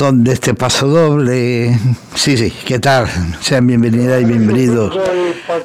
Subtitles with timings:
[0.00, 1.78] de este paso doble.
[2.14, 3.06] Sí, sí, ¿qué tal?
[3.42, 4.98] Sean bienvenidas y bienvenidos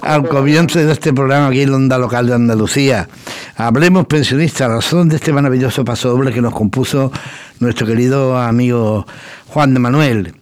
[0.01, 3.07] al comienzo de este programa aquí en Onda Local de Andalucía.
[3.55, 7.13] Hablemos pensionistas, son de este maravilloso paso doble que nos compuso
[7.61, 9.07] nuestro querido amigo
[9.47, 10.35] Juan de Manuel.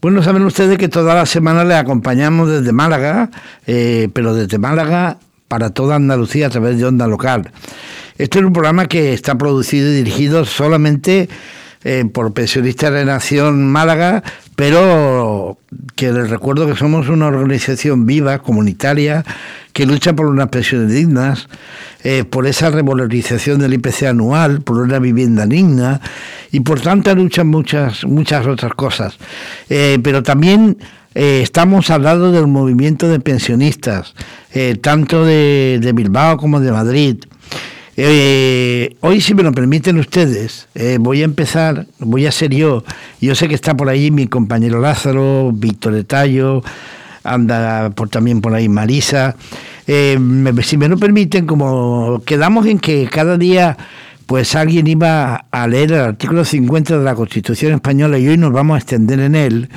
[0.00, 3.30] Bueno, saben ustedes que toda la semana le acompañamos desde Málaga,
[3.66, 7.52] eh, pero desde Málaga para toda Andalucía a través de Onda Local.
[8.16, 11.28] Este es un programa que está producido y dirigido solamente
[12.12, 14.22] por pensionistas de Nación Málaga,
[14.56, 15.58] pero
[15.96, 19.24] que les recuerdo que somos una organización viva, comunitaria,
[19.72, 21.48] que lucha por unas pensiones dignas,
[22.04, 26.00] eh, por esa revalorización del IPC anual, por una vivienda digna
[26.52, 29.18] y por tanta lucha muchas, muchas otras cosas.
[29.68, 30.78] Eh, pero también
[31.14, 34.14] eh, estamos al lado del movimiento de pensionistas,
[34.80, 37.16] tanto de, de, Bilbao como de Madrid.
[37.96, 40.68] Hoy, si me lo permiten ustedes,
[41.00, 42.84] voy a empezar, voy a ser yo.
[43.20, 46.62] Yo sé que está por ahí mi compañero Lázaro, Víctor de Tallo,
[47.22, 49.36] anda por, también por ahí Marisa.
[49.86, 50.18] Eh,
[50.62, 53.76] si me lo permiten, como quedamos en que cada día
[54.26, 58.52] pues alguien iba a leer el artículo 50 de la Constitución Española y hoy nos
[58.52, 59.68] vamos a extender en él.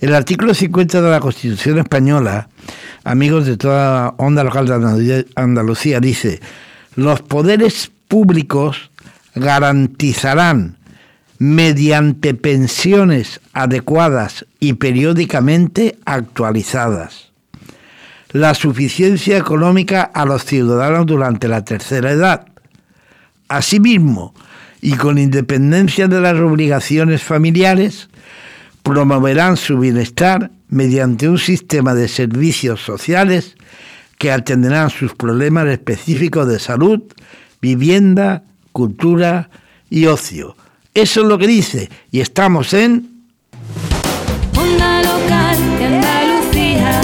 [0.00, 2.48] El artículo 50 de la Constitución Española,
[3.04, 6.40] amigos de toda onda local de Andalucía, dice,
[6.94, 8.90] los poderes públicos
[9.34, 10.76] garantizarán
[11.38, 17.32] mediante pensiones adecuadas y periódicamente actualizadas.
[18.30, 22.46] La suficiencia económica a los ciudadanos durante la tercera edad.
[23.48, 24.34] Asimismo,
[24.80, 28.08] y con independencia de las obligaciones familiares,
[28.82, 33.56] promoverán su bienestar mediante un sistema de servicios sociales
[34.22, 37.02] que atenderán sus problemas específicos de salud,
[37.60, 39.50] vivienda, cultura
[39.90, 40.54] y ocio
[40.94, 41.90] eso es lo que dice.
[42.10, 43.24] Y estamos en...
[44.56, 47.00] Onda local de Andalucía.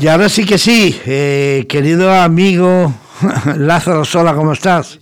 [0.00, 2.92] Y ahora sí que sí, eh, querido amigo
[3.56, 4.98] Lázaro Sola, ¿cómo estás?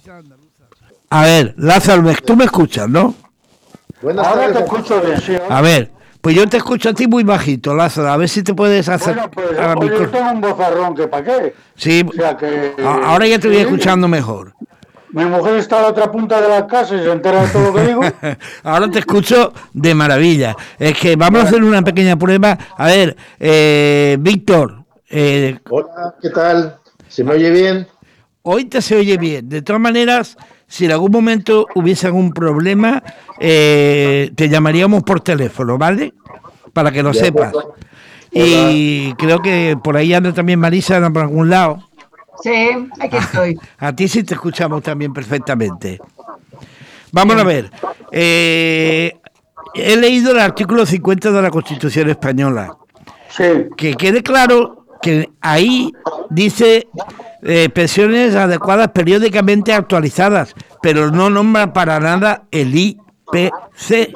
[1.11, 3.15] A ver, Lázaro, tú me escuchas, ¿no?
[4.03, 5.33] Buenas ahora te escucho bien, sí.
[5.49, 5.91] A ver,
[6.21, 8.11] pues yo te escucho a ti muy bajito, Lázaro.
[8.11, 9.15] A ver si te puedes hacer.
[9.15, 11.55] Bueno, pues a oye, yo tengo un bozarrón que para qué.
[11.77, 14.55] Sí, O sea que, ahora ya te voy escuchando mejor.
[15.11, 17.63] Mi mujer está a la otra punta de la casa y se entera de todo
[17.69, 18.03] lo que digo.
[18.63, 20.55] Ahora te escucho de maravilla.
[20.79, 22.59] Es que vamos a hacer una pequeña prueba.
[22.77, 24.85] A ver, eh, Víctor.
[25.09, 26.77] Eh, Hola, ¿qué tal?
[27.09, 27.89] ¿Se me oye bien?
[28.51, 29.47] Hoy te se oye bien.
[29.47, 33.03] De todas maneras, si en algún momento hubiese algún problema,
[33.39, 36.15] eh, te llamaríamos por teléfono, ¿vale?
[36.73, 37.53] Para que lo sepas.
[38.33, 41.91] Y creo que por ahí anda también Marisa, por algún lado.
[42.43, 43.59] Sí, aquí estoy.
[43.79, 46.01] A ti sí te escuchamos también perfectamente.
[47.13, 47.71] Vamos a ver.
[48.11, 49.15] Eh,
[49.75, 52.79] he leído el artículo 50 de la Constitución Española.
[53.29, 53.45] Sí.
[53.77, 55.93] Que quede claro que ahí
[56.31, 56.89] dice
[57.43, 64.15] eh, pensiones adecuadas periódicamente actualizadas, pero no nombra para nada el IPC.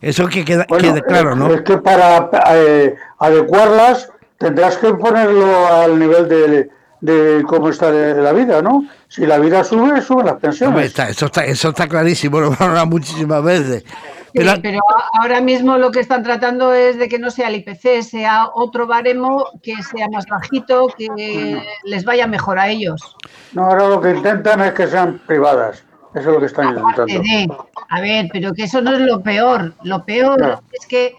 [0.00, 1.52] Eso que queda, quede claro, ¿no?
[1.54, 6.70] Es que para eh, adecuarlas tendrás que ponerlo al nivel de
[7.02, 8.86] de cómo está la vida, ¿no?
[9.08, 10.86] Si la vida sube, suben las pensiones.
[10.86, 13.84] está, eso, está, eso está clarísimo, lo van muchísimas veces.
[14.34, 14.80] Pero, pero,
[15.20, 18.86] ahora mismo lo que están tratando es de que no sea el IPC, sea otro
[18.86, 23.16] baremo que sea más bajito, que les vaya mejor a ellos.
[23.52, 25.84] No, ahora lo que intentan es que sean privadas.
[26.14, 27.68] Eso es lo que están intentando.
[27.88, 29.74] a ver, pero que eso no es lo peor.
[29.82, 31.16] Lo peor es que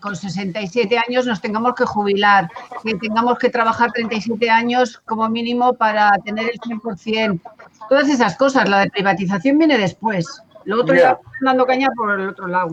[0.00, 2.48] con 67 años nos tengamos que jubilar,
[2.84, 7.40] que tengamos que trabajar 37 años como mínimo para tener el 100%.
[7.88, 10.42] Todas esas cosas, la de privatización viene después.
[10.68, 12.68] Lo otro ya dando caña por el otro lado.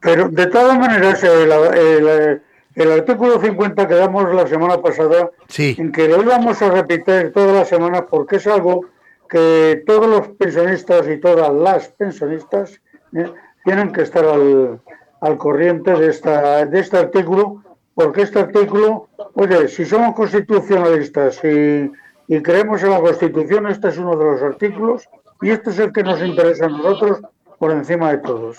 [0.00, 5.28] Pero de todas maneras, el, artículo 50 que damos la semana pasada,
[5.58, 8.84] en que lo íbamos a repetir todas las semanas porque es algo
[9.28, 12.80] que todos los pensionistas y todas las pensionistas
[13.12, 13.32] ¿eh?
[13.64, 14.80] tienen que estar al,
[15.20, 21.90] al corriente de, esta, de este artículo, porque este artículo, oye, si somos constitucionalistas y,
[22.28, 25.08] y creemos en la Constitución, este es uno de los artículos
[25.42, 27.18] y este es el que nos interesa a nosotros
[27.58, 28.58] por encima de todos.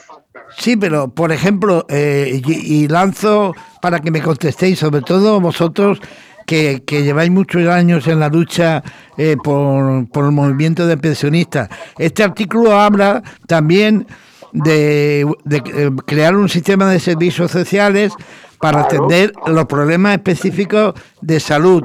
[0.58, 6.00] Sí, pero por ejemplo, eh, y, lanzo para que me contestéis, sobre todo vosotros
[6.46, 8.84] que, que lleváis muchos años en la lucha
[9.18, 11.70] eh, por, por el movimiento de pensionistas.
[11.98, 14.08] Este artículo habla también
[14.52, 18.14] de, eh, crear un sistema de servicios sociales
[18.60, 21.84] para atender los problemas específicos de salud,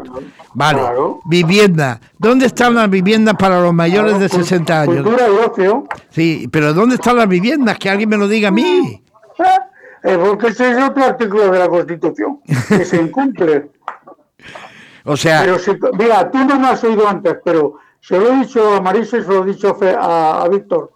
[0.54, 0.80] Vale.
[1.24, 2.00] Vivienda.
[2.18, 5.02] ¿Dónde están las viviendas para los mayores de 60 años?
[5.02, 5.84] Cultura y ocio.
[6.10, 7.76] Sí, pero ¿dónde están las viviendas?
[7.78, 9.02] Que alguien me lo diga a mí.
[10.06, 13.70] Eh, porque ese es otro artículo de la Constitución que se incumple.
[15.06, 15.42] O sea.
[15.42, 15.58] Pero
[15.98, 19.22] mira, tú no me has oído antes, pero se lo he dicho a Marisa y
[19.22, 20.92] se lo he dicho a, Víctor.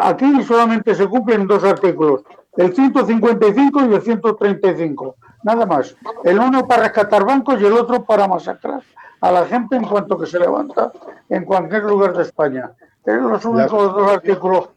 [0.00, 2.22] aquí solamente se cumplen dos artículos,
[2.56, 5.16] el 155 y el 135,
[5.46, 5.96] nada más.
[6.24, 8.82] El uno para rescatar bancos y el otro para masacrar
[9.20, 10.92] a la gente en cuanto que se levanta
[11.28, 12.72] en cualquier lugar de España.
[13.04, 14.70] Es los únicos dos artículos.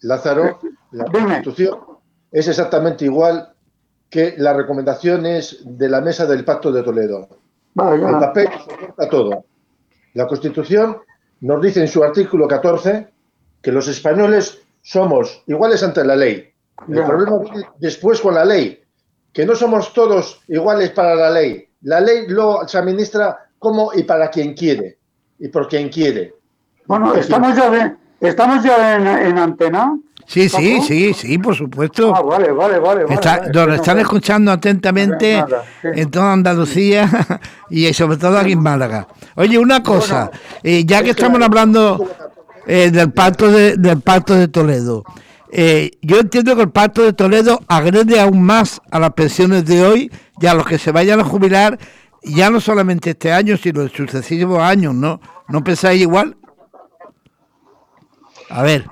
[0.00, 0.58] Lázaro,
[0.92, 1.78] la Constitución
[2.32, 3.52] es exactamente igual
[4.08, 7.28] que las recomendaciones de la mesa del Pacto de Toledo.
[7.76, 9.44] El papel soporta todo.
[10.14, 10.96] La Constitución
[11.40, 13.08] nos dice en su artículo 14
[13.60, 16.50] que los españoles somos iguales ante la ley.
[16.88, 18.82] El problema viene después con la ley,
[19.32, 21.68] que no somos todos iguales para la ley.
[21.82, 24.98] La ley lo se administra como y para quien quiere
[25.38, 26.34] y por quien quiere.
[26.86, 29.98] Bueno, estamos ya, estamos ya en antena.
[30.28, 32.14] Sí, sí, sí, sí, por supuesto.
[32.14, 33.04] Ah, vale, vale, vale.
[33.06, 35.42] nos están escuchando atentamente
[35.82, 37.08] en toda Andalucía
[37.70, 39.08] y sobre todo aquí en Málaga.
[39.36, 40.30] Oye, una cosa,
[40.62, 42.10] eh, ya que estamos hablando
[42.66, 45.02] eh, del pacto de, del pacto de Toledo,
[45.50, 49.84] eh, yo entiendo que el pacto de Toledo agrede aún más a las pensiones de
[49.84, 51.78] hoy y a los que se vayan a jubilar,
[52.22, 55.20] ya no solamente este año, sino en sucesivos años, ¿no?
[55.48, 56.36] ¿No pensáis igual?
[58.50, 58.86] A ver.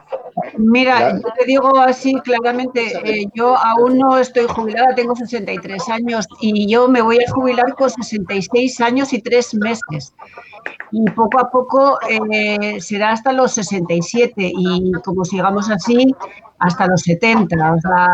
[0.58, 6.26] Mira, yo te digo así claramente, eh, yo aún no estoy jubilada, tengo 63 años
[6.40, 10.14] y yo me voy a jubilar con 66 años y 3 meses.
[10.92, 16.14] Y poco a poco eh, será hasta los 67 y como sigamos así,
[16.58, 17.72] hasta los 70.
[17.72, 18.06] O sea,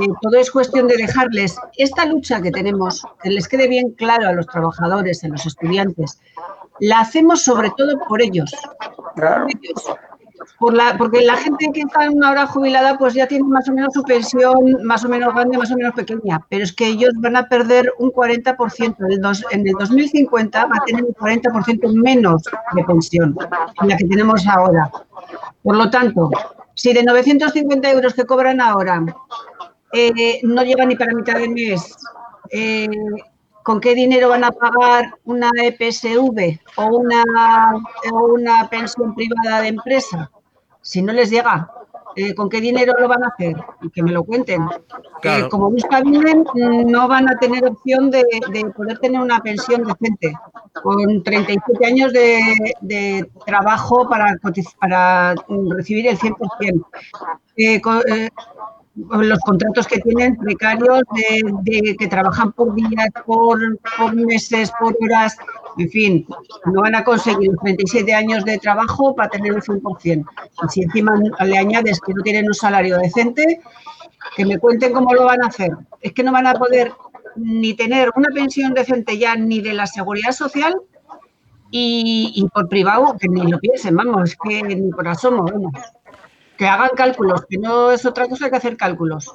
[0.00, 4.28] eh, todo es cuestión de dejarles esta lucha que tenemos, que les quede bien claro
[4.28, 6.20] a los trabajadores, a los estudiantes.
[6.80, 8.50] La hacemos sobre todo por ellos.
[9.14, 9.46] Claro
[10.98, 13.92] porque la gente que está en una hora jubilada pues ya tiene más o menos
[13.92, 17.36] su pensión más o menos grande, más o menos pequeña, pero es que ellos van
[17.36, 18.96] a perder un 40%.
[19.50, 22.42] En el, 2050 va a tener un 40% menos
[22.74, 23.36] de pensión
[23.80, 24.90] que la que tenemos ahora.
[25.62, 26.30] Por lo tanto,
[26.74, 29.04] si de 950 euros que cobran ahora
[29.92, 31.96] eh, no llega ni para mitad de mes,
[32.50, 32.88] eh,
[33.62, 37.24] ¿con qué dinero van a pagar una EPSV o una,
[38.12, 40.30] o una pensión privada de empresa?
[40.82, 41.70] Si no les llega,
[42.16, 43.56] eh, ¿con qué dinero lo van a hacer?
[43.92, 44.66] Que me lo cuenten.
[45.22, 46.44] Eh, como no bien,
[46.86, 48.24] no van a tener opción de,
[48.76, 50.32] poder tener una pensión decente,
[50.82, 54.36] con 37 años de, trabajo para,
[54.80, 55.34] para
[55.76, 56.84] recibir el 100%
[58.96, 61.00] los contratos que tienen precarios
[61.62, 63.58] de, que trabajan por días, por,
[64.14, 65.36] meses, por horas,
[65.78, 66.26] en fin,
[66.66, 70.24] no van a conseguir 37 años de trabajo para tener el 100%.
[70.64, 73.60] Y si encima le añades que no tienen un salario decente,
[74.36, 75.70] que me cuenten cómo lo van a hacer.
[76.00, 76.92] Es que no van a poder
[77.36, 80.74] ni tener una pensión decente ya ni de la seguridad social
[81.70, 85.72] y, por privado, que ni lo piensen, vamos, que ni por asomo, vamos
[86.60, 89.34] que hagan cálculos, que no es otra cosa que hacer cálculos.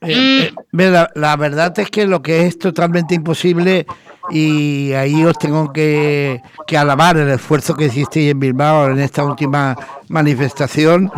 [0.00, 3.84] Eh, eh, la, verdad es que lo que es totalmente imposible,
[4.30, 6.40] y ahí os tengo que,
[6.78, 9.76] alabar el esfuerzo que hicisteis en Bilbao en esta última
[10.08, 11.10] manifestación,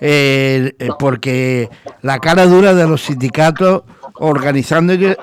[0.00, 1.70] eh, porque
[2.02, 5.16] la cara dura de los sindicatos organizándose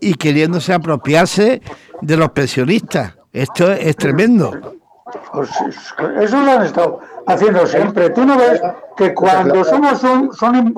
[0.00, 1.60] y queriéndose apropiarse
[2.00, 3.16] de los pensionistas.
[3.32, 4.76] Esto es tremendo.
[5.32, 5.50] Pues
[6.20, 8.10] eso lo han estado haciendo siempre.
[8.10, 8.60] Tú no ves
[8.96, 10.00] que cuando somos,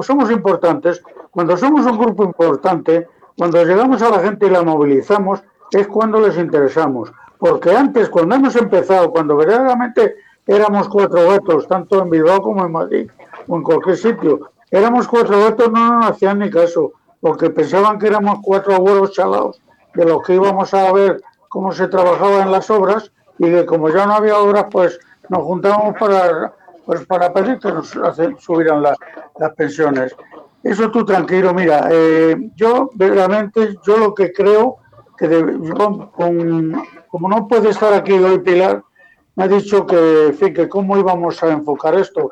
[0.07, 5.43] somos importantes, cuando somos un grupo importante, cuando llegamos a la gente y la movilizamos,
[5.73, 7.13] es cuando les interesamos.
[7.39, 10.15] Porque antes, cuando hemos empezado, cuando verdaderamente
[10.47, 13.11] éramos cuatro gatos, tanto en Bilbao como en Madrid
[13.49, 18.07] o en cualquier sitio, éramos cuatro gatos, no nos hacían ni caso, porque pensaban que
[18.07, 19.61] éramos cuatro abuelos chalados
[19.95, 23.89] de los que íbamos a ver cómo se trabajaba en las obras y que como
[23.89, 24.99] ya no había obras, pues
[25.29, 26.53] nos juntamos para,
[26.85, 27.95] pues para pedir que nos
[28.39, 30.15] subieran las pensiones.
[30.63, 34.79] Eso tú tranquilo, mira, eh, yo realmente, yo lo que creo
[35.19, 35.29] que
[37.09, 38.83] como no puede estar aquí hoy Pilar,
[39.37, 42.31] me ha dicho que, fin, que cómo íbamos a enfocar esto.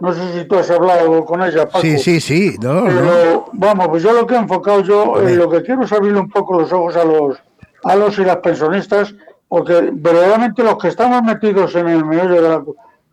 [0.00, 1.80] No sé si tú has hablado con ella, Paco.
[1.80, 2.56] Sí, sí, sí.
[3.52, 6.30] Vamos, pues yo lo que he enfocado, yo eh, lo que quiero es abrirle un
[6.30, 7.38] poco los ojos a los,
[7.84, 9.14] a los y las pensionistas
[9.54, 12.64] porque verdaderamente los que estamos metidos en el medio de la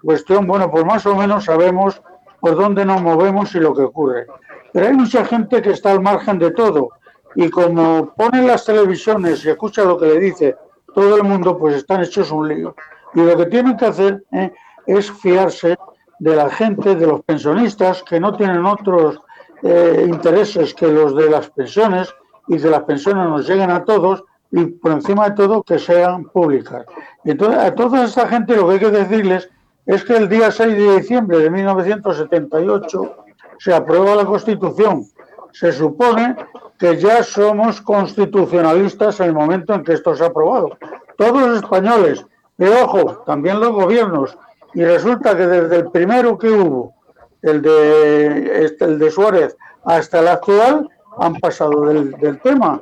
[0.02, 2.02] cuestión, bueno, pues más o menos sabemos
[2.40, 4.26] por dónde nos movemos y lo que ocurre.
[4.74, 6.90] Pero hay mucha gente que está al margen de todo
[7.36, 10.56] y como ponen las televisiones y escucha lo que le dice
[10.96, 12.76] todo el mundo pues están hechos un lío.
[13.14, 14.52] Y lo que tienen que hacer ¿eh?
[14.88, 15.78] es fiarse
[16.18, 19.20] de la gente, de los pensionistas, que no tienen otros
[19.62, 22.12] eh, intereses que los de las pensiones
[22.48, 26.26] y que las pensiones nos lleguen a todos y por encima de todo que sean
[26.26, 26.86] públicas.
[27.24, 29.50] Entonces a toda esta gente lo que hay que decirles
[29.86, 33.16] es que el día 6 de diciembre de 1978
[33.60, 35.06] se aprueba la Constitución.
[35.52, 36.36] Se supone
[36.78, 40.78] que ya somos constitucionalistas en el momento en que esto se ha aprobado.
[41.18, 42.26] Todos los españoles,
[42.58, 44.38] pero ojo, también los gobiernos.
[44.74, 46.96] Y resulta que desde el primero que hubo,
[47.42, 52.82] el de, este, el de Suárez, hasta el actual, han pasado del, tema.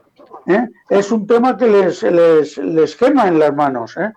[0.50, 0.68] ¿Eh?
[0.90, 3.96] Es un tema que les, les, les quema en las manos.
[3.98, 4.12] ¿eh?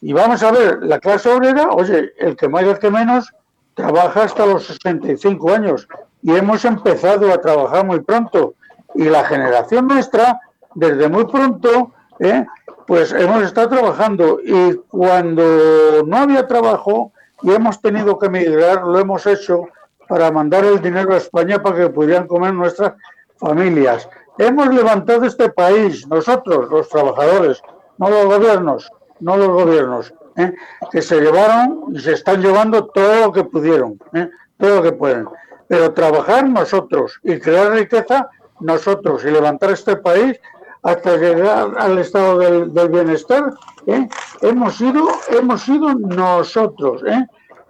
[0.00, 3.32] Y vamos a ver, la clase obrera, oye, el que más y el que menos,
[3.74, 5.86] trabaja hasta los 65 años.
[6.22, 8.54] Y hemos empezado a trabajar muy pronto.
[8.94, 10.40] Y la generación nuestra,
[10.74, 12.46] desde muy pronto, ¿eh?
[12.86, 14.40] pues hemos estado trabajando.
[14.42, 19.64] Y cuando no había trabajo y hemos tenido que emigrar, lo hemos hecho
[20.08, 22.94] para mandar el dinero a España para que pudieran comer nuestras
[23.38, 24.08] familias.
[24.38, 27.62] Hemos levantado este país, nosotros, los trabajadores,
[27.98, 28.90] no los gobiernos
[29.20, 30.52] no los gobiernos, ¿eh?
[30.90, 34.28] que se llevaron y se están llevando todo lo que pudieron, ¿eh?
[34.58, 35.26] todo lo que pueden.
[35.68, 38.28] Pero trabajar nosotros y crear riqueza
[38.60, 40.38] nosotros y levantar este país
[40.82, 43.52] hasta llegar al estado del, bienestar,
[43.86, 44.08] ¿eh?
[44.42, 47.02] hemos sido hemos sido nosotros.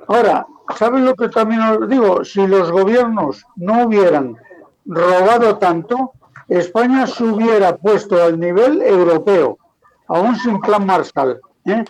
[0.08, 0.46] Ahora,
[0.76, 2.24] ¿saben lo que también os digo?
[2.24, 4.36] Si los gobiernos no hubieran
[4.84, 6.12] robado tanto,
[6.48, 9.58] España se hubiera puesto al nivel europeo
[10.08, 11.40] aún sin plan Marshall.
[11.64, 11.84] ¿eh?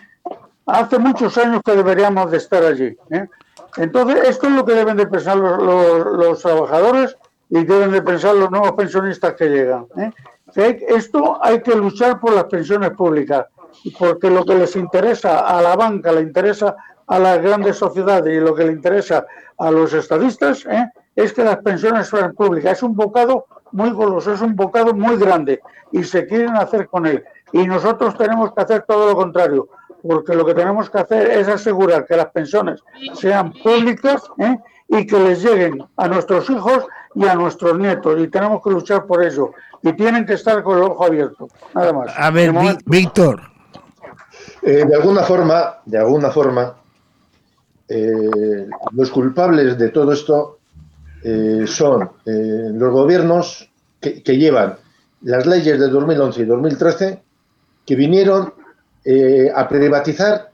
[0.67, 2.97] Hace muchos años que deberíamos de estar allí.
[3.11, 3.29] ¿eh?
[3.77, 7.17] Entonces, esto es lo que deben de pensar los, trabajadores
[7.51, 9.87] y deben de pensar los nuevos pensionistas que llegan.
[9.97, 10.11] ¿eh?
[10.89, 13.47] esto hay que luchar por las pensiones públicas,
[13.99, 16.75] porque lo que les interesa a la banca, le interesa
[17.07, 19.27] a las grandes sociedades y lo que le interesa
[19.59, 20.65] a los estadistas
[21.15, 22.79] es que las pensiones sean públicas.
[22.79, 25.61] Es un bocado muy goloso, es un bocado muy grande
[25.93, 27.25] y se quieren hacer con él.
[27.53, 29.69] Y nosotros tenemos que hacer todo lo contrario,
[30.03, 32.81] porque lo que tenemos que hacer es asegurar que las pensiones
[33.15, 34.59] sean públicas ¿eh?
[34.89, 38.21] y que les lleguen a nuestros hijos y a nuestros nietos.
[38.21, 39.53] Y tenemos que luchar por eso.
[39.83, 41.49] Y tienen que estar con el ojo abierto.
[41.75, 42.13] Nada más.
[42.17, 42.53] A ver,
[42.87, 43.41] Víctor.
[44.63, 46.75] Eh, de alguna forma, de alguna forma,
[47.89, 50.56] eh, los culpables de todo esto
[51.67, 53.69] son los gobiernos
[54.01, 54.77] que, llevan
[55.23, 57.23] las leyes de 2011 y 2013
[57.85, 58.53] que vinieron
[59.05, 60.51] eh, a privatizar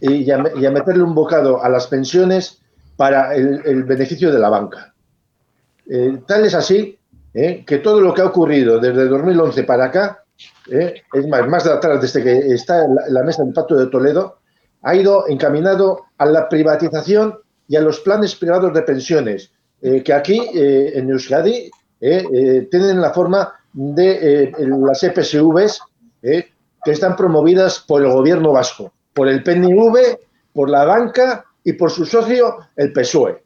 [0.00, 2.60] y a, meterle un bocado a las pensiones
[2.96, 4.94] para el, beneficio de la banca.
[5.90, 6.98] Eh, tal es así
[7.32, 10.24] eh, que todo lo que ha ocurrido desde 2011 para acá,
[10.66, 14.38] es más, más de atrás, desde que está la, la mesa del Pacto de Toledo,
[14.82, 17.38] ha ido encaminado a la privatización
[17.68, 19.53] y a los planes privados de pensiones,
[20.04, 25.80] que aquí en Euskadi tienen la forma de las EPSVs,
[26.84, 30.18] que están promovidas por el gobierno vasco, por el PNV,
[30.52, 33.42] por la banca y por su socio, el PSOE.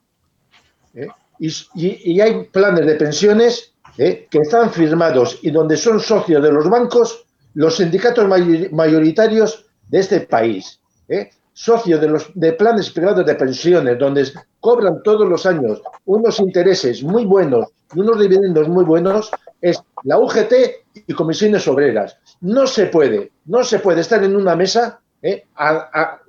[0.95, 1.09] ¿eh?
[1.39, 4.27] Y, hay planes de pensiones ¿eh?
[4.29, 8.27] que están firmados y donde son socios de los bancos los sindicatos
[8.73, 10.81] mayoritarios de este país.
[11.09, 11.31] ¿eh?
[11.61, 17.03] Socios de los de planes privados de pensiones, donde cobran todos los años unos intereses
[17.03, 19.29] muy buenos y unos dividendos muy buenos,
[19.61, 20.53] es la UGT
[21.05, 22.17] y comisiones obreras.
[22.43, 25.47] No se puede, no se puede estar en una mesa eh,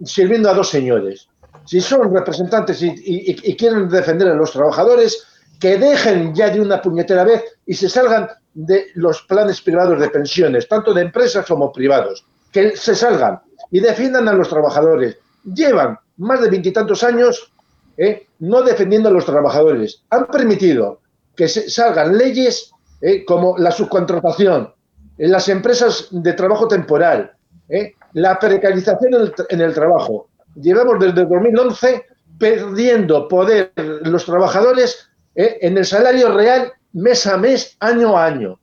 [0.03, 1.29] sirviendo a dos señores.
[1.63, 5.27] Si son representantes y, quieren defender a los trabajadores,
[5.59, 10.09] que dejen ya de una puñetera vez y se salgan de los planes privados de
[10.09, 12.25] pensiones, tanto de empresas como privados.
[12.51, 15.17] Que se salgan y defiendan a los trabajadores.
[15.43, 17.51] Llevan más de veintitantos años
[17.97, 20.03] eh, no defendiendo a los trabajadores.
[20.09, 21.01] Han permitido
[21.35, 24.73] que salgan leyes eh, como la subcontratación,
[25.17, 27.33] en las empresas de trabajo temporal,
[27.67, 27.93] ¿eh?
[28.13, 30.29] la precarización en el, trabajo.
[30.55, 32.05] Llevamos desde 2011
[32.37, 38.59] perdiendo poder los trabajadores en el salario real mes a mes, año a año.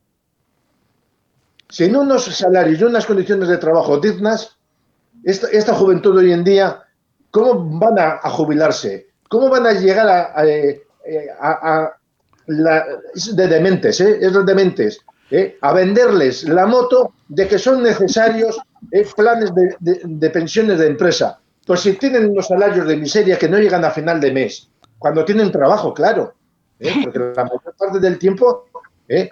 [1.69, 4.57] Sin unos salarios y unas condiciones de trabajo dignas,
[5.27, 6.83] esta, juventud hoy en día,
[7.31, 9.09] ¿cómo van a, jubilarse?
[9.29, 10.83] ¿Cómo van a llegar a, eh,
[12.47, 12.87] la,
[13.33, 14.19] de dementes, ¿eh?
[14.21, 15.59] es de dementes, ¿eh?
[15.61, 18.57] a venderles la moto de que son necesarios
[18.93, 19.05] ¿eh?
[19.17, 21.41] planes de, pensiones de empresa.
[21.67, 24.69] Pues si tienen unos salarios de miseria que no llegan a final de mes,
[24.99, 26.35] cuando tienen trabajo, claro,
[26.79, 26.93] ¿eh?
[27.03, 28.67] porque la mayor parte del tiempo,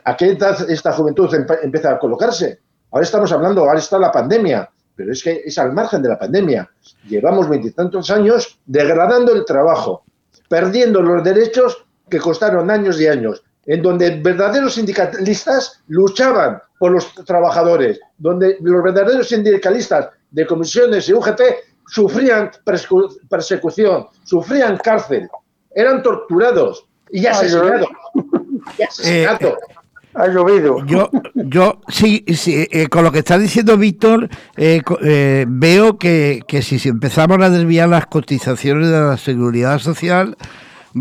[0.04, 1.32] ¿a qué edad esta juventud
[1.62, 2.58] empieza a colocarse?
[2.90, 6.18] Ahora estamos hablando, ahora está la pandemia, pero es que es al margen de la
[6.18, 6.70] pandemia.
[7.08, 10.04] Llevamos veintitantos años degradando el trabajo,
[10.48, 17.12] perdiendo los derechos que costaron años y años, en donde verdaderos sindicalistas luchaban por los
[17.24, 21.40] trabajadores, donde los verdaderos sindicalistas de comisiones y UGT
[21.86, 22.50] sufrían
[23.28, 25.28] persecución, sufrían cárcel,
[25.74, 27.88] eran torturados y asesinados.
[28.78, 29.40] Y asesinados.
[29.42, 29.56] Eh,
[30.14, 30.84] ha llovido.
[30.86, 36.42] Yo, yo sí, sí eh, con lo que está diciendo Víctor, eh, eh, veo que,
[36.46, 40.36] que si empezamos a desviar las cotizaciones de la seguridad social,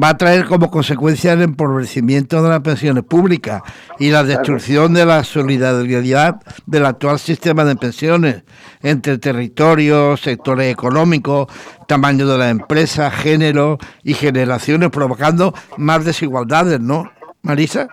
[0.01, 3.62] va a traer como consecuencia el empobrecimiento de las pensiones públicas
[4.00, 8.43] y la destrucción de la solidaridad del actual sistema de pensiones
[8.82, 11.48] entre territorios, sectores económicos,
[11.88, 17.12] tamaño de la empresa, género y generaciones, provocando más desigualdades, ¿no,
[17.43, 17.88] Marisa?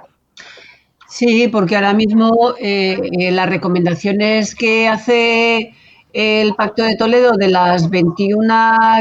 [1.10, 5.74] Sí, porque ahora mismo eh, eh, las recomendaciones que hace
[6.12, 8.54] el Pacto de Toledo, de las 21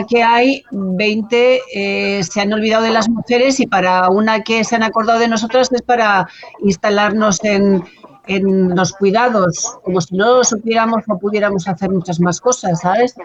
[0.10, 4.76] que hay, 20 eh, se han olvidado de las mujeres y para una que se
[4.76, 6.28] han acordado de nosotras es para
[6.64, 7.84] instalarnos en,
[8.26, 13.16] en los cuidados, como si no supiéramos o pudiéramos hacer muchas más cosas, ¿sabes?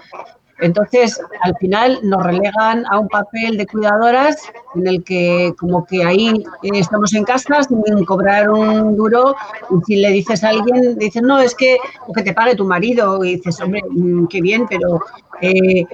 [0.64, 4.36] Entonces, al final nos relegan a un papel de cuidadoras
[4.74, 9.36] en el que como que ahí eh, estamos en casa sin cobrar un duro
[9.70, 11.76] y si le dices a alguien, dices, no, es que,
[12.14, 15.00] que te pague tu marido y dices, hombre, mm, qué bien, pero
[15.40, 15.84] eh,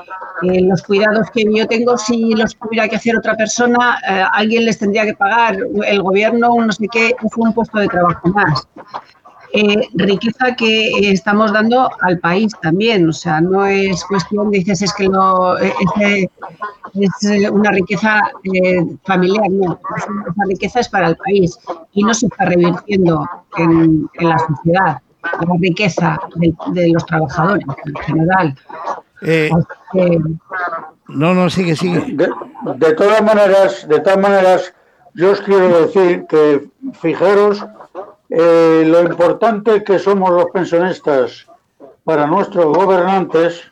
[0.42, 3.98] eh, los cuidados que yo tengo, si los tuviera que hacer otra persona,
[4.33, 8.28] alguien les tendría que pagar, el gobierno, no sé qué, es un puesto de trabajo
[8.28, 8.66] más.
[9.52, 13.08] Eh, riqueza que estamos dando al país también.
[13.08, 15.76] O sea, no es cuestión, dices, es que no, es,
[16.94, 21.58] es una riqueza eh, familiar, no, esa riqueza es para el país
[21.92, 28.56] y no se está revirtiendo en, la sociedad, la riqueza de, los trabajadores en general.
[29.22, 29.50] Eh,
[31.08, 32.00] no, no, sigue, sigue.
[32.14, 32.28] De,
[32.76, 34.74] de todas maneras, de todas maneras,
[35.14, 37.64] yo os quiero decir que fijaros
[38.30, 41.46] eh, lo importante que somos los pensionistas
[42.04, 43.62] para nuestros gobernantes,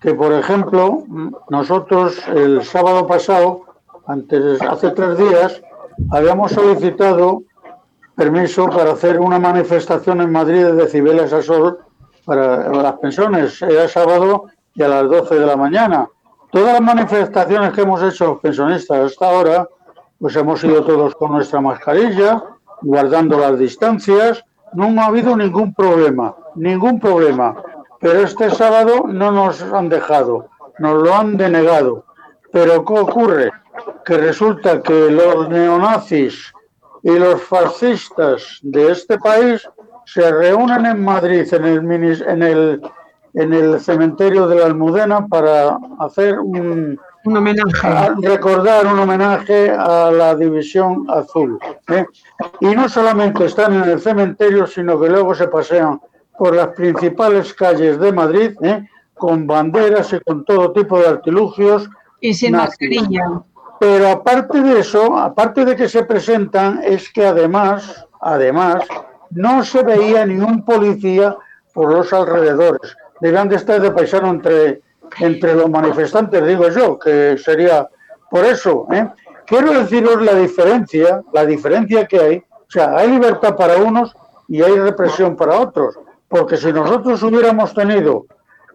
[0.00, 1.04] que por ejemplo,
[1.48, 3.66] nosotros el sábado pasado,
[4.06, 5.62] antes, hace tres días,
[6.10, 7.42] habíamos solicitado
[8.16, 11.78] permiso para hacer una manifestación en Madrid de decibeles a sol
[12.24, 13.62] para las pensiones.
[13.62, 16.08] Era sábado y a las 12 de la mañana.
[16.50, 19.68] Todas las manifestaciones que hemos hecho los pensionistas hasta ahora,
[20.18, 22.42] pues hemos ido todos con nuestra mascarilla,
[22.82, 27.56] guardando las distancias, no ha habido ningún problema, ningún problema.
[28.00, 32.04] Pero este sábado no nos han dejado, nos lo han denegado.
[32.52, 33.52] Pero ¿qué ocurre?
[34.04, 36.52] Que resulta que los neonazis
[37.02, 39.68] y los fascistas de este país
[40.06, 42.82] se reúnen en Madrid, en el, en el,
[43.34, 47.88] en el cementerio de la Almudena, para hacer un, un homenaje.
[48.22, 51.58] recordar un homenaje a la División Azul.
[51.88, 52.06] ¿eh?
[52.60, 56.00] Y no solamente están en el cementerio, sino que luego se pasean
[56.38, 58.88] por las principales calles de Madrid ¿eh?
[59.14, 61.88] con banderas y con todo tipo de artilugios.
[62.20, 63.42] Y sin mascarilla.
[63.78, 68.84] Pero aparte de eso, aparte de que se presentan, es que además, además,
[69.30, 71.36] no se veía ni un policía
[71.72, 72.94] por los alrededores.
[73.20, 74.82] Debían de estar de paisano entre
[75.18, 77.88] entre los manifestantes, digo yo, que sería
[78.30, 78.86] por eso.
[78.92, 79.08] ¿eh?
[79.46, 82.36] Quiero deciros la diferencia, la diferencia que hay.
[82.38, 84.14] O sea, hay libertad para unos
[84.48, 85.98] y hay represión para otros.
[86.28, 88.26] Porque si nosotros hubiéramos tenido,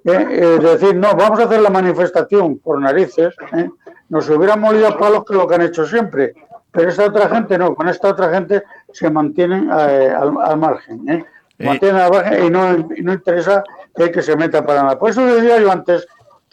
[0.03, 3.69] eh, eh, decir, no, vamos a hacer la manifestación por narices, ¿eh?
[4.09, 6.33] nos hubiéramos ido a palos que lo que han hecho siempre.
[6.71, 11.09] Pero esta otra gente no, con esta otra gente se mantienen al, margen.
[11.09, 11.25] ¿eh?
[11.57, 13.63] Mantienen al margen y no, y no interesa
[13.95, 14.99] que se meta para nada.
[14.99, 16.05] Por eso decía yo antes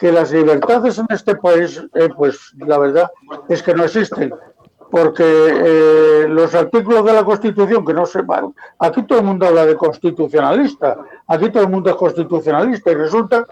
[0.03, 3.09] que las libertades en este país, eh, pues la verdad
[3.47, 4.33] es que no existen,
[4.91, 9.47] porque eh, los artículos de la Constitución, que no se van, aquí todo el mundo
[9.47, 13.47] habla de constitucionalista, aquí todo el mundo es constitucionalista y resulta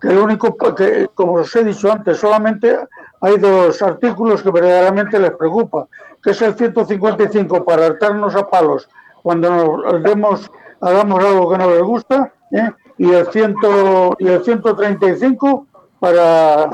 [0.00, 2.76] que lo único que, como os he dicho antes, solamente
[3.20, 5.86] hay dos artículos que verdaderamente les preocupa,
[6.20, 8.88] que es el 155 para hartarnos a palos
[9.22, 12.72] cuando nos demos, hagamos algo que no les gusta, ¿eh?
[12.98, 15.68] y el, ciento, y el 135
[16.02, 16.68] para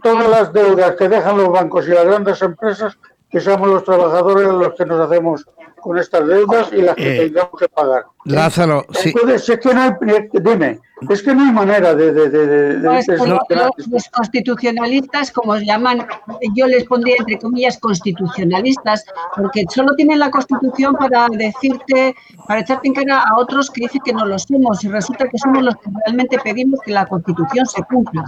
[0.00, 2.96] todas las deudas que dejan los bancos y las grandes empresas,
[3.28, 5.44] que somos los trabajadores los que nos hacemos
[5.84, 8.06] con estas deudas y las que eh, tengamos que pagar.
[8.24, 9.10] Lázaro, sí.
[9.10, 9.90] Entonces, es que no hay,
[10.32, 12.10] dime, es que no hay manera de...
[12.10, 16.06] de, de, pues, los, constitucionalistas, como llaman,
[16.54, 19.04] yo les pondría entre comillas constitucionalistas,
[19.36, 22.14] porque solo tienen la constitución para decirte,
[22.48, 25.36] para echarte en cara a otros que dicen que no lo somos y resulta que
[25.36, 28.24] somos los que realmente pedimos que la constitución se cumpla.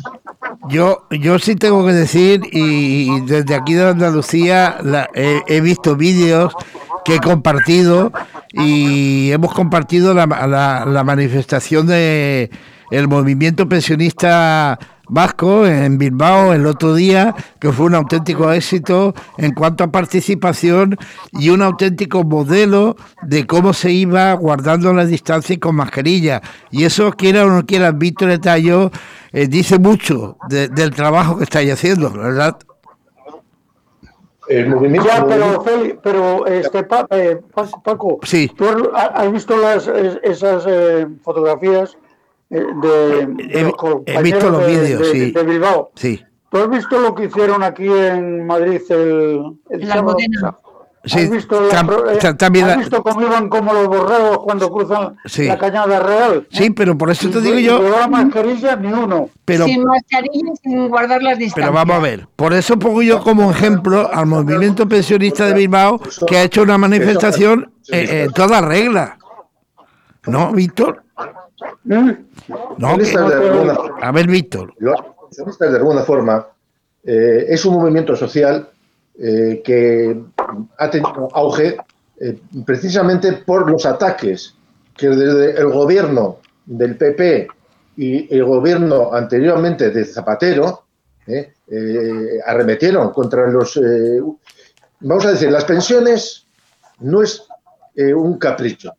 [0.68, 4.76] Yo, yo sí tengo que decir, y desde aquí de Andalucía
[5.14, 6.54] he visto vídeos
[7.06, 8.12] que he compartido
[8.52, 12.50] y hemos compartido la, la, manifestación de
[12.90, 19.52] el movimiento pensionista vasco en Bilbao el otro día, que fue un auténtico éxito en
[19.52, 20.96] cuanto a participación
[21.32, 26.42] y un auténtico modelo de cómo se iba guardando la distancia y con mascarilla.
[26.72, 28.90] Y eso, quiera o no quiera, Víctor Tallo
[29.32, 32.56] eh, dice mucho del trabajo que estáis haciendo, ¿verdad?
[34.48, 35.08] El movimiento.
[35.08, 35.64] Ya, pero,
[36.02, 37.40] pero este, eh,
[37.84, 38.50] Paco, sí.
[38.56, 41.96] ¿tú has visto las, esas eh, fotografías
[42.50, 43.20] eh, de,
[44.06, 45.32] he, visto los vídeos, sí.
[45.32, 45.90] de, Bilbao?
[45.94, 46.22] Sí.
[46.50, 50.56] ¿Tú has visto lo que hicieron aquí en Madrid el, el la
[51.06, 55.56] Sí, ¿Has visto, eh, también ¿has visto cómo iban como los borregos cuando cruzan la
[55.56, 56.48] cañada real?
[56.50, 57.80] Sí, pero por eso te digo yo.
[57.80, 59.30] No la mascarilla ni uno.
[59.44, 61.54] Pero, sin mascarilla sin guardar las distancias.
[61.54, 66.00] Pero vamos a ver, por eso pongo yo como ejemplo al movimiento pensionista de Bilbao
[66.26, 69.16] que ha hecho una manifestación en toda regla.
[70.26, 71.04] ¿No, Víctor?
[71.84, 72.16] No,
[74.02, 74.74] a ver, Víctor.
[74.78, 76.46] De alguna forma,
[77.04, 78.68] eh, es un movimiento social
[79.18, 80.20] eh, que
[80.78, 81.76] ha tenido auge
[82.20, 84.54] eh, precisamente por los ataques
[84.96, 87.48] que desde el gobierno del PP
[87.96, 90.84] y el gobierno anteriormente de Zapatero
[91.26, 91.52] eh,
[92.44, 93.80] arremetieron contra los...
[95.00, 96.46] vamos a decir, las pensiones
[97.00, 97.42] no es
[97.96, 98.92] un capricho.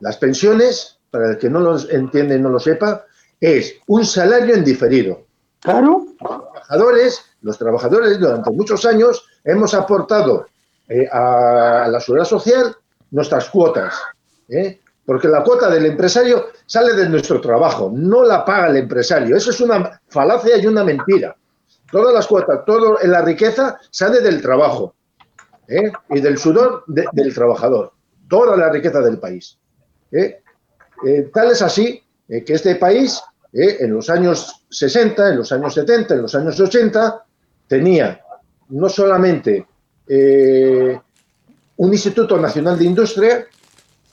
[0.00, 3.04] Las pensiones, para el que no lo entiende y no lo sepa,
[3.40, 5.26] es un salario en diferido.
[5.60, 6.06] Claro.
[6.20, 10.46] Los trabajadores, los trabajadores durante muchos años hemos aportado
[10.88, 12.76] eh, a la seguridad social
[13.10, 13.94] nuestras cuotas,
[14.48, 14.80] ¿eh?
[15.06, 19.34] porque la cuota del empresario sale de nuestro trabajo, no la paga el empresario.
[19.34, 21.34] Eso es una falacia y una mentira.
[21.90, 24.94] Todas las cuotas, toda la riqueza sale del trabajo
[25.68, 25.90] ¿eh?
[26.10, 27.92] y del sudor del trabajador,
[28.28, 29.58] toda la riqueza del país.
[31.32, 36.22] tal es así que este país, en los años 60, en los años 70, en
[36.22, 37.24] los años 80,
[37.68, 38.20] tenía
[38.68, 39.66] no solamente
[40.06, 41.00] eh,
[41.76, 43.46] un Instituto Nacional de Industria,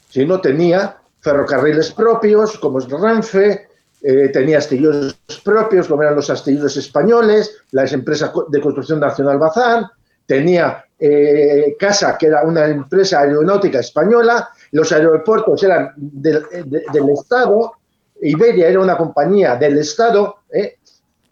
[0.09, 3.67] sino tenía ferrocarriles propios, como es Renfe,
[4.01, 9.85] eh, tenía astilleros propios, como eran los astilleros españoles, la empresa de construcción nacional Bazán,
[10.25, 17.73] tenía eh, Casa, que era una empresa aeronáutica española, los aeropuertos eran del Estado,
[18.21, 20.37] Iberia era una compañía del Estado,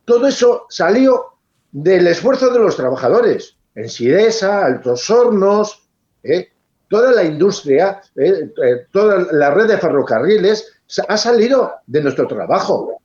[0.05, 1.25] todo eso salió
[1.71, 3.58] del esfuerzo de los trabajadores.
[3.79, 5.87] En Sidesa, Altos Hornos,
[6.21, 6.49] ¿eh?
[6.89, 8.51] toda la industria, ¿eh?
[8.61, 10.69] Eh, toda la red de ferrocarriles
[11.07, 12.99] ha salido de nuestro trabajo.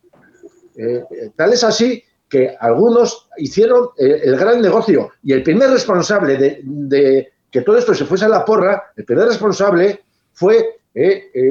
[1.37, 7.61] tal es así que algunos hicieron el gran negocio y el primer responsable de, que
[7.61, 10.01] todo esto se fuese a la porra, el primer responsable
[10.33, 10.81] fue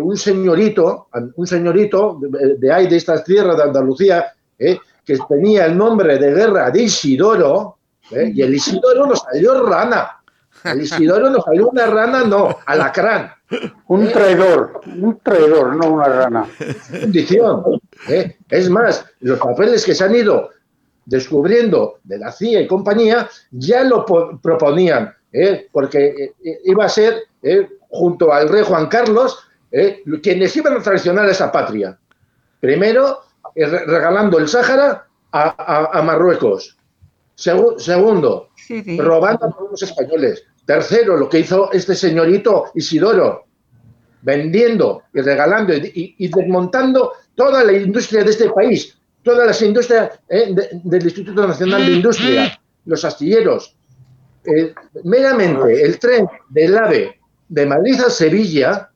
[0.01, 1.07] un señorito,
[1.37, 6.33] un señorito de, de ahí, de estas tierras de Andalucía, que tenía el nombre de
[6.33, 7.77] guerra de Isidoro,
[8.15, 8.31] ¿eh?
[8.33, 10.19] y el Isidoro nos salió rana.
[10.63, 13.31] El Isidoro nos salió una rana, no, alacrán.
[13.87, 16.47] Un traidor, un traidor, no una rana.
[17.01, 17.63] Condición.
[18.07, 18.37] ¿eh?
[18.49, 20.49] Es más, los papeles que se han ido
[21.05, 24.05] descubriendo de la CIA y compañía ya lo
[24.41, 25.67] proponían, ¿eh?
[25.71, 27.23] porque iba a ser,
[27.89, 29.37] junto al rey Juan Carlos,
[30.21, 31.97] quienes iban a traicionar a esa patria.
[32.61, 33.19] Primero,
[33.55, 36.77] regalando el Sáhara a, Marruecos.
[37.35, 38.49] Segundo,
[38.97, 40.43] robando a los españoles.
[40.65, 43.45] Tercero, lo que hizo este señorito Isidoro,
[44.21, 50.55] vendiendo y regalando y, desmontando toda la industria de este país, todas las industrias eh,
[50.83, 53.75] del Instituto Nacional de Industria, los astilleros.
[54.45, 58.89] Eh, meramente el tren del AVE de Madrid a Sevilla,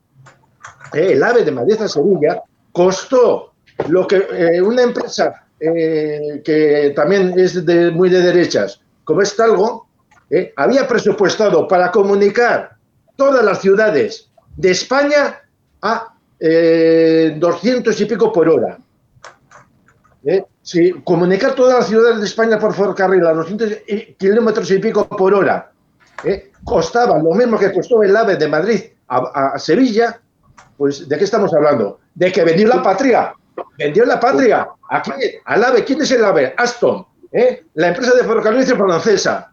[0.93, 3.53] eh, el AVE de Madrid a Sevilla, costó
[3.89, 9.87] lo que una empresa eh, que también es de, muy de derechas, como es Talgo,
[10.29, 12.75] eh, había presupuestado para comunicar
[13.15, 15.41] todas las ciudades de España
[15.81, 18.77] a 200 y pico por hora.
[20.61, 23.69] Si comunicar todas las ciudades de España por ferrocarril a 200
[24.19, 25.71] kilómetros y pico por hora
[26.23, 26.51] ¿eh?
[26.63, 30.19] costaba lo mismo que costó el AVE de Madrid a, Sevilla,
[30.77, 31.99] pues ¿de qué estamos hablando?
[32.13, 33.33] De que vendió la patria,
[33.77, 34.67] vendió la patria.
[34.89, 35.11] Aquí,
[35.45, 36.53] al AVE, ¿quién es el AVE?
[36.57, 37.63] Aston, ¿eh?
[37.75, 39.51] la empresa de ferrocarriles francesa.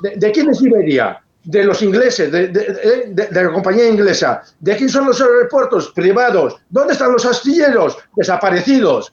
[0.00, 1.20] ¿De, quién es Iberia?
[1.42, 4.42] De los ingleses, de, de, la compañía inglesa.
[4.58, 6.56] ¿De quién son los aeropuertos privados?
[6.68, 7.96] ¿Dónde están los astilleros?
[8.16, 9.12] Desaparecidos.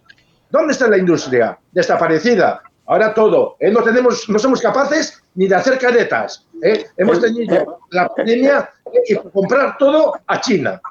[0.49, 1.57] ¿Dónde está la industria?
[1.71, 2.61] Desaparecida.
[2.85, 3.55] Ahora todo.
[3.59, 3.71] ¿eh?
[3.71, 6.45] No, tenemos, no somos capaces ni de hacer caretas.
[6.61, 6.85] ¿eh?
[6.97, 8.69] Hemos tenido la pandemia
[9.07, 10.81] y comprar todo a China.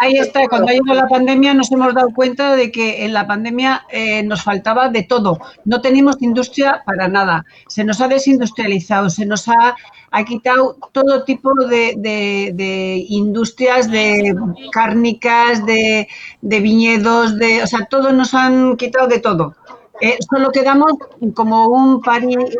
[0.00, 3.26] Ahí, está, cuando ha ido la pandemia nos hemos dado cuenta de que en la
[3.26, 5.38] pandemia eh, nos faltaba de todo.
[5.64, 7.44] No tenemos industria para nada.
[7.68, 9.76] Se nos ha desindustrializado, se nos ha,
[10.10, 14.34] ha quitado todo tipo de, de, industrias, de
[14.72, 16.08] cárnicas, de,
[16.40, 19.54] de viñedos, de, o sea, todo nos han quitado de todo.
[20.00, 20.92] Eh, solo quedamos
[21.34, 22.02] como un,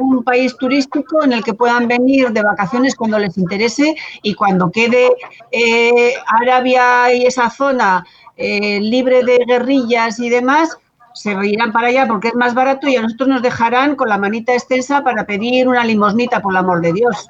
[0.00, 4.70] un país turístico en el que puedan venir de vacaciones cuando les interese y cuando
[4.70, 5.11] quede
[5.50, 8.05] eh, Arabia y esa zona
[8.37, 10.76] eh, libre de guerrillas y demás,
[11.14, 14.18] se irán para allá porque es más barato y a nosotros nos dejarán con la
[14.18, 17.26] manita extensa para pedir una limosnita, por el amor de Dios.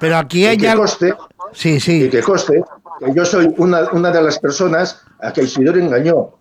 [0.00, 0.82] Pero aquí hay algo...
[0.82, 1.14] coste,
[1.52, 2.04] sí, sí.
[2.04, 2.62] Y que coste
[2.98, 6.37] que yo soy una, una de las personas a que Isidoro engañó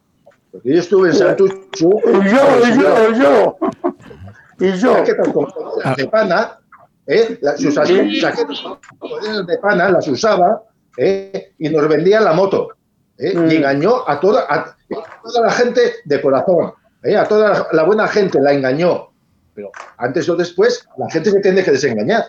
[0.58, 1.60] porque yo estuve en Santucho.
[1.78, 3.58] Y yo, y yo, y yo.
[4.60, 5.04] Y yo.
[5.96, 6.58] de pana,
[7.06, 7.40] ¿eh?
[7.58, 8.64] sus chaquetas
[9.46, 10.64] de pana las usaba
[10.98, 11.54] ¿eh?
[11.60, 12.70] y nos vendía la moto.
[13.20, 13.34] ¿eh?
[13.36, 13.52] Y mm.
[13.52, 14.76] engañó a toda, a
[15.22, 16.74] toda la gente de corazón.
[17.04, 17.16] ¿eh?
[17.16, 19.12] A toda la buena gente la engañó.
[19.54, 22.26] Pero antes o después, la gente se tiene que desengañar.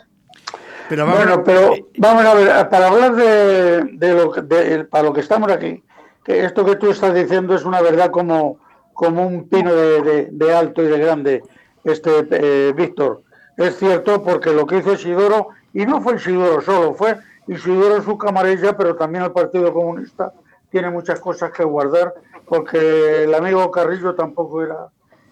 [0.91, 5.21] Pero bueno, pero vamos a ver, para hablar de, de lo, de, para lo que
[5.21, 5.83] estamos aquí,
[6.29, 8.59] esto que tú estás diciendo es una verdad como,
[8.93, 11.43] como un pino de, alto y de grande,
[11.85, 13.23] este eh, Víctor.
[13.57, 18.19] Es cierto porque lo que hizo Isidoro, y no fue Isidoro solo, fue Isidoro su
[18.19, 20.33] camarilla, pero también el Partido Comunista
[20.71, 22.15] tiene muchas cosas que guardar,
[22.47, 24.89] porque el amigo Carrillo tampoco era,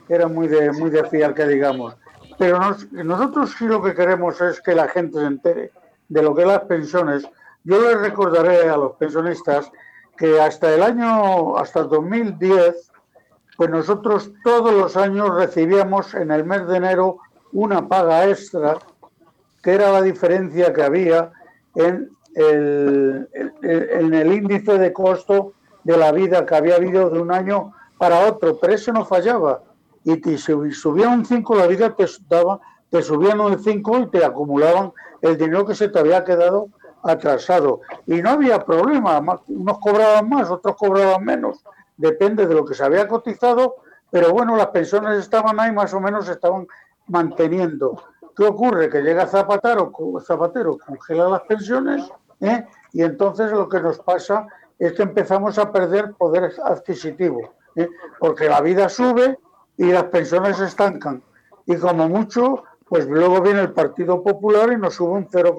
[0.08, 1.94] era muy, de, muy de fiar, que digamos.
[2.38, 2.58] Pero
[2.92, 5.72] nosotros sí lo que queremos es que la gente se entere
[6.08, 7.28] de lo que las pensiones.
[7.64, 9.70] Yo les recordaré a los pensionistas
[10.16, 12.90] que hasta el año, hasta el 2010,
[13.56, 17.18] pues nosotros todos los años recibíamos en el mes de enero
[17.52, 18.78] una paga extra,
[19.62, 21.32] que era la diferencia que había
[21.74, 23.28] en el,
[23.62, 25.52] en el índice de costo
[25.84, 29.62] de la vida que había habido de un año para otro, pero eso no fallaba.
[30.04, 30.38] Y si
[30.72, 35.36] subía un 5 la vida te, daba, te subían un 5 y te acumulaban el
[35.38, 36.68] dinero que se te había quedado
[37.02, 37.80] atrasado.
[38.06, 41.64] Y no había problema, unos cobraban más, otros cobraban menos,
[41.96, 43.76] depende de lo que se había cotizado,
[44.10, 46.66] pero bueno, las pensiones estaban ahí, más o menos estaban
[47.08, 48.02] manteniendo.
[48.36, 48.90] ¿Qué ocurre?
[48.90, 52.66] Que llega Zapatero, Zapatero congela las pensiones ¿eh?
[52.92, 54.46] y entonces lo que nos pasa
[54.78, 57.88] es que empezamos a perder poder adquisitivo, ¿eh?
[58.18, 59.38] porque la vida sube
[59.76, 61.22] y las pensiones se estancan.
[61.64, 65.56] Y como mucho, pues luego viene el Partido Popular y nos sube un 0,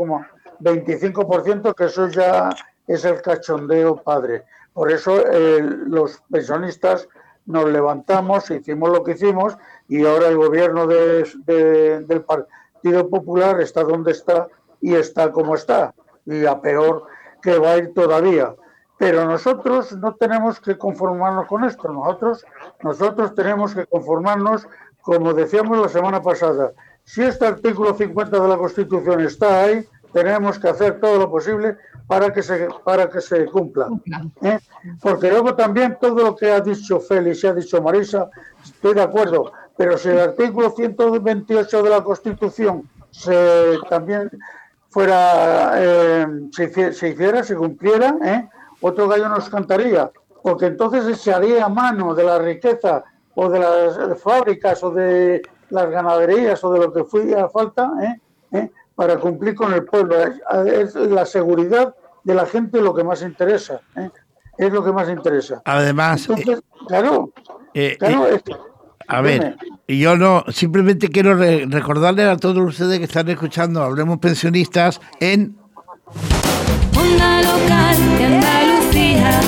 [0.60, 2.50] 25%, que eso ya
[2.88, 4.46] es el cachondeo padre.
[4.74, 7.08] Por eso eh, los pensionistas
[7.46, 13.84] nos levantamos, hicimos lo que hicimos y ahora el gobierno de, del Partido Popular está
[13.84, 14.48] donde está
[14.82, 15.94] y está como está.
[16.26, 17.08] Y a peor
[17.42, 18.54] que va a ir todavía.
[18.98, 21.88] Pero nosotros no tenemos que conformarnos con esto.
[21.88, 22.46] Nosotros,
[22.82, 24.68] nosotros tenemos que conformarnos,
[25.02, 30.60] como decíamos la semana pasada, si este artículo 50 de la Constitución está ahí, tenemos
[30.60, 33.90] que hacer todo lo posible para que se, para que se cumpla.
[34.42, 34.60] ¿eh?
[35.02, 38.30] Porque luego también todo lo que ha dicho Félix y ha dicho Marisa,
[38.64, 44.30] estoy de acuerdo, pero si el artículo 128 de la Constitución se también
[44.90, 48.50] fuera, eh, se, hiciera, se cumpliera, ¿eh?
[48.82, 50.10] otro gallo nos cantaría,
[50.42, 53.04] porque entonces se haría mano de la riqueza
[53.36, 58.72] o de las fábricas o de las ganaderías o de lo que fuera falta, ¿eh?
[58.98, 60.16] Para cumplir con el pueblo.
[60.66, 63.80] Es, la seguridad de la gente lo que más interesa.
[63.96, 64.10] ¿eh?
[64.58, 65.62] Es lo que más interesa.
[65.64, 67.32] Además, eh, claro,
[67.76, 67.96] eh,
[69.08, 69.56] a ver,
[69.86, 75.56] y yo no, simplemente quiero recordarle a todos ustedes que están escuchando Hablemos Pensionistas en
[76.98, 79.42] Onda Local de Andalucía.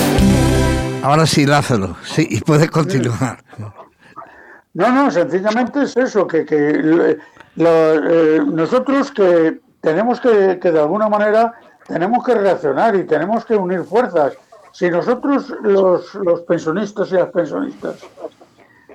[1.02, 3.44] Ahora sí, Lázaro, sí, y puedes continuar.
[4.74, 7.18] No, no, sencillamente es eso, que, que
[7.58, 11.54] eh, nosotros que tenemos que, de alguna manera,
[11.88, 14.38] tenemos que reaccionar y tenemos que unir fuerzas.
[14.72, 17.96] Si nosotros, los, los pensionistas y las pensionistas,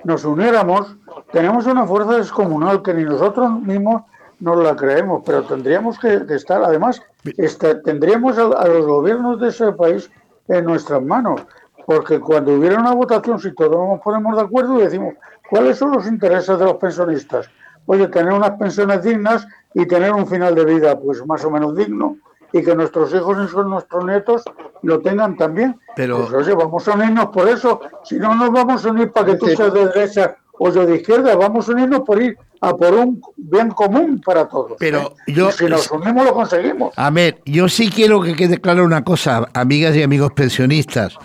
[0.05, 0.95] nos uniéramos,
[1.31, 4.03] tenemos una fuerza descomunal que ni nosotros mismos
[4.39, 7.01] no la creemos, pero tendríamos que, estar, además,
[7.37, 10.09] este, tendríamos a, los gobiernos de ese país
[10.47, 11.41] en nuestras manos,
[11.85, 15.15] porque cuando hubiera una votación, si todos nos ponemos de acuerdo, decimos,
[15.49, 17.49] ¿cuáles son los intereses de los pensionistas?
[17.85, 21.75] Oye, tener unas pensiones dignas y tener un final de vida, pues más o menos
[21.75, 22.17] digno,
[22.51, 24.43] y que nuestros hijos y nuestros nietos
[24.81, 25.79] lo tengan también.
[25.95, 29.27] Pero, pues, oye, vamos a unirnos por eso, si no nos vamos a unir para
[29.27, 32.75] que tú seas de derecha o yo de izquierda, vamos a unirnos por ir a
[32.75, 34.73] por un bien común para todos.
[34.79, 35.33] Pero ¿eh?
[35.33, 36.93] yo, si nos unimos lo conseguimos.
[36.95, 41.17] A ver, yo sí quiero que quede claro una cosa, amigas y amigos pensionistas.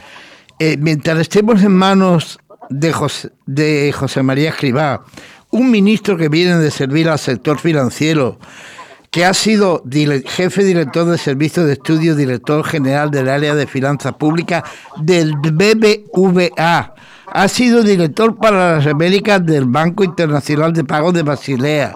[0.59, 2.38] Eh, mientras estemos en manos
[2.70, 5.04] de José, de José María Escribá,
[5.50, 8.38] un ministro que viene de servir al sector financiero,
[9.11, 9.83] que ha sido
[10.26, 14.62] jefe director de Servicio de Estudio, director general del área de finanzas públicas
[14.96, 16.94] del BBVA.
[17.33, 21.94] Ha sido director para las Américas del Banco Internacional de Pagos de Basilea.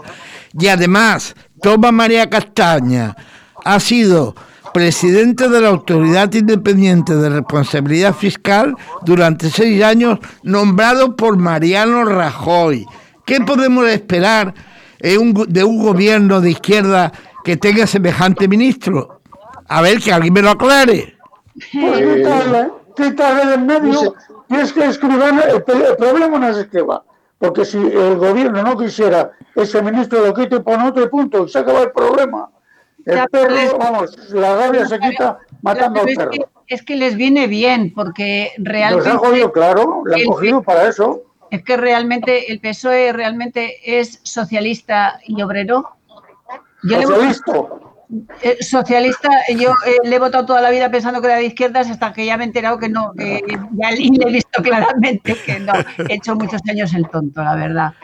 [0.58, 3.16] Y además, Toma María Castaña
[3.64, 4.34] ha sido
[4.74, 12.84] presidente de la Autoridad Independiente de Responsabilidad Fiscal durante seis años, nombrado por Mariano Rajoy.
[13.24, 14.52] ¿Qué podemos esperar?
[15.00, 17.12] de un gobierno de izquierda
[17.44, 19.20] que tenga semejante ministro?
[19.68, 21.16] A ver, que alguien me lo aclare.
[21.72, 24.14] Pues quítale, del medio.
[24.48, 27.04] Y es que escriban, el, problema no es escriba.
[27.38, 31.48] Porque si el gobierno no quisiera ese ministro lo quite y pone otro punto y
[31.48, 32.48] se acaba el problema.
[33.06, 36.30] El perro, vamos, la rabia se quita matando al perro.
[36.66, 39.08] Es que, les viene bien, porque realmente.
[39.08, 41.22] Los han jodido, claro, le han cogido para eso
[41.54, 45.96] es que realmente el PSOE realmente es socialista y obrero.
[46.82, 47.52] Yo socialista.
[48.42, 51.88] Eh, socialista, yo eh, le he votado toda la vida pensando que era de izquierdas
[51.90, 53.40] hasta que ya me he enterado que no, que
[53.72, 55.72] ya le he visto claramente que no.
[56.08, 57.94] He hecho muchos años el tonto, la verdad.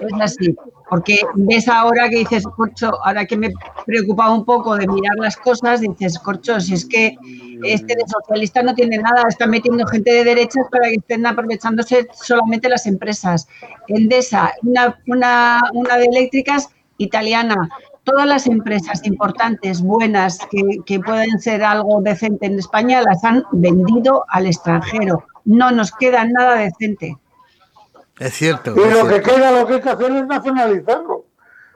[0.00, 0.56] Es así,
[0.88, 3.52] porque ves ahora que dices, Corcho, ahora que me
[3.86, 7.16] preocupado un poco de mirar las cosas, dices, Corcho, si es que
[7.64, 12.08] este de socialista no tiene nada, está metiendo gente de derechas para que estén aprovechándose
[12.12, 13.48] solamente las empresas.
[13.88, 16.68] Endesa, una, una, una de eléctricas
[16.98, 17.68] italiana,
[18.04, 23.44] todas las empresas importantes, buenas, que, que, pueden ser algo decente en España, las han
[23.52, 25.24] vendido al extranjero.
[25.44, 27.16] No nos queda nada decente.
[28.18, 28.74] Es cierto.
[28.76, 31.26] Y lo que queda, lo que hay que hacer es nacionalizarlo,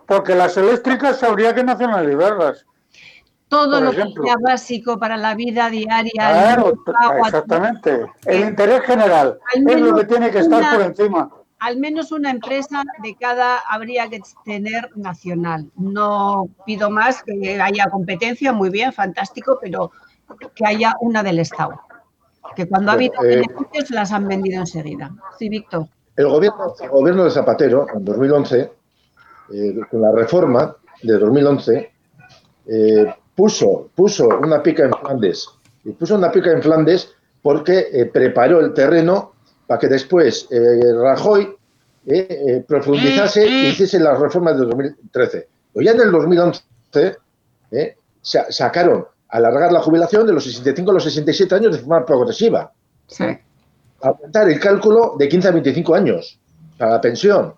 [0.07, 2.65] porque las eléctricas habría que nacionalizarlas.
[3.49, 6.13] Todo lo que sea básico para la vida diaria.
[6.13, 6.75] Claro,
[7.25, 8.07] exactamente.
[8.27, 11.31] El interés general es lo que tiene que estar por encima.
[11.61, 15.69] Al menos una empresa de cada habría que tener nacional.
[15.77, 19.91] No pido más que haya competencia, muy bien, fantástico, pero
[20.55, 21.81] que haya una del Estado.
[22.55, 25.11] Que cuando ha habido eh, beneficios las han vendido enseguida.
[25.39, 25.89] Sí, Víctor.
[26.19, 28.73] El gobierno, gobierno de Zapatero, en 2011,
[29.55, 31.93] eh, con la reforma de 2011,
[32.67, 35.49] eh, puso, puso una pica en Flandes.
[35.85, 39.35] Y puso una pica en Flandes porque eh, preparó el terreno
[39.69, 41.57] para que después Rajoy
[42.67, 45.49] profundizase y hiciese las reformas de 2013.
[45.73, 47.17] Pues ya en el 2011
[48.23, 52.73] sacaron alargar la jubilación de los 65 a los 67 años de forma progresiva.
[53.07, 53.39] Sí
[54.01, 56.39] aumentar el cálculo de 15 a 25 años
[56.77, 57.55] para la pensión,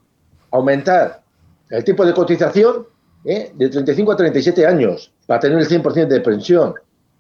[0.51, 1.23] aumentar
[1.69, 2.87] el tipo de cotización
[3.25, 3.53] ¿eh?
[3.55, 6.75] de 35 a 37 años para tener el 100% de pensión,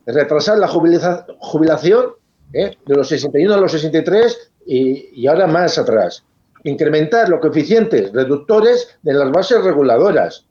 [0.06, 2.12] retrasar la jubilación
[2.52, 2.76] ¿eh?
[2.86, 6.24] de los 61 a los 63 y, y ahora más atrás,
[6.64, 10.46] incrementar los coeficientes reductores de las bases reguladoras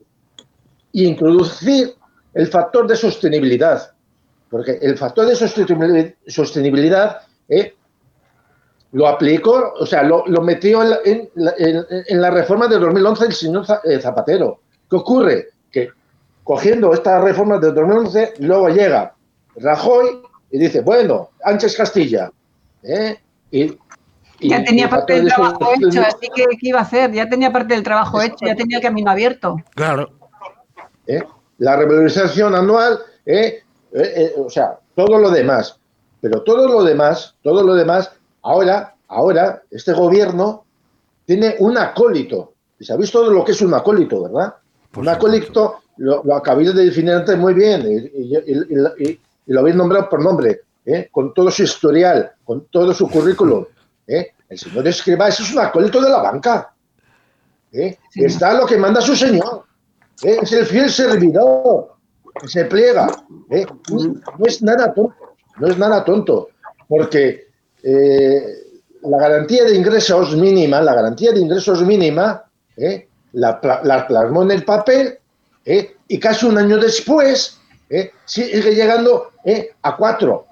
[0.93, 1.95] e introducir
[2.34, 3.91] el factor de sostenibilidad,
[4.49, 7.75] porque el factor de sostenibilidad ¿eh?
[8.91, 14.61] Lo aplicó, o sea, lo, metió en la, reforma de 2011 el señor eh, Zapatero.
[14.89, 15.49] ¿Qué ocurre?
[15.72, 15.89] Que
[16.43, 19.13] cogiendo esta reforma de 2011, luego llega
[19.57, 22.32] Rajoy y dice, bueno, Ángel Castilla.
[22.82, 23.20] ¿eh?
[23.51, 23.78] Y,
[24.41, 27.11] ya tenía parte del trabajo hecho, así que ¿qué iba a hacer?
[27.11, 29.57] Ya tenía parte del trabajo hecho, ya tenía el camino abierto.
[29.76, 30.09] Claro.
[31.07, 31.22] ¿Eh?
[31.57, 32.99] La revalorización anual,
[34.38, 35.78] o sea, todo lo demás.
[36.22, 38.11] Pero todo lo demás, todo lo demás
[38.50, 40.66] Ahora, ahora, este gobierno
[41.24, 42.54] tiene un acólito.
[42.80, 44.56] Y sabéis todo lo que es un acólito, ¿verdad?
[44.95, 49.20] un acólito lo, lo acabáis de definir antes muy bien y,
[49.54, 51.10] lo habéis nombrado por nombre, ¿eh?
[51.12, 53.66] con todo su historial, con todo su currículum.
[54.08, 54.32] ¿eh?
[54.47, 56.74] El señor Escriba es un acólito de la banca.
[57.72, 58.00] ¿eh?
[58.16, 59.64] Está lo que manda su señor.
[60.24, 61.93] Es el fiel servidor
[62.41, 63.08] que se pliega.
[63.50, 65.16] No es nada tonto.
[65.60, 66.50] No es nada tonto.
[66.88, 67.49] Porque
[67.84, 68.69] eh,
[69.03, 72.43] la garantía de ingresos mínima, la garantía de ingresos mínima,
[72.75, 75.17] eh, la, plasmó en el papel
[75.65, 75.95] ¿eh?
[76.07, 77.59] y casi un año después
[77.89, 78.11] ¿eh?
[78.25, 79.71] sigue llegando ¿eh?
[79.82, 80.47] a cuatro,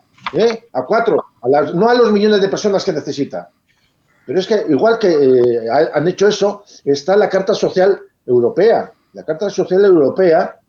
[0.73, 1.25] a cuatro,
[1.73, 3.49] no a los millones de personas que necesita.
[4.25, 8.91] Pero es que igual que han hecho eso, está la Carta Social Europea.
[9.13, 10.59] La Carta Social Europea,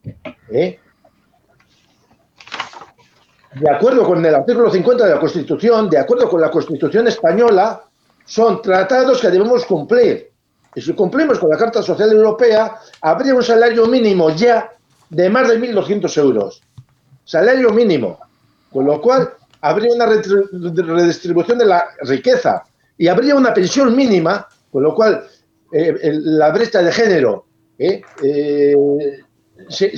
[3.54, 7.82] de acuerdo con el artículo 50 de la Constitución, de acuerdo con la Constitución española,
[8.24, 10.30] son tratados que debemos cumplir.
[10.74, 14.70] Y si cumplimos con la Carta Social Europea, habría un salario mínimo ya
[15.08, 16.62] de más de 1.200 euros.
[17.24, 18.18] Salario mínimo.
[18.70, 19.30] Con lo cual,
[19.60, 22.64] habría una redistribución de la riqueza
[22.96, 25.24] y habría una pensión mínima, con lo cual
[25.72, 27.46] eh, la brecha de género
[27.78, 28.74] eh, eh,
[29.68, 29.96] se,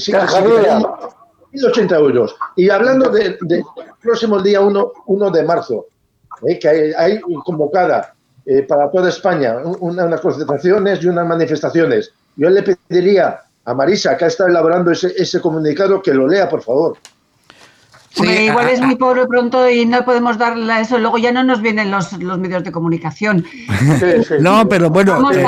[1.53, 2.35] 1.080 euros.
[2.57, 3.65] Y hablando del de,
[4.03, 5.87] próximo día 1, 1 de marzo,
[6.47, 8.15] eh, que hay, convocada
[8.47, 12.13] eh, para toda España, unas concentraciones y unas manifestaciones.
[12.37, 16.49] Yo le pediría a Marisa, que ha estado elaborando ese, ese comunicado, que lo lea,
[16.49, 16.97] por favor.
[18.17, 20.99] Igual es muy pobre pronto y no podemos darle a eso.
[20.99, 23.45] Luego ya no nos vienen los, los medios de comunicación.
[24.41, 25.45] no, pero bueno, vamos, eh,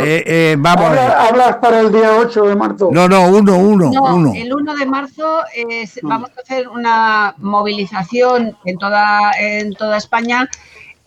[0.00, 2.90] eh, eh, vamos ¿Hablas, para el día 8 de marzo?
[2.92, 3.90] No, no, 1, 1.
[3.92, 5.40] No, el 1 de marzo
[6.02, 10.48] vamos a hacer una movilización en toda, en toda España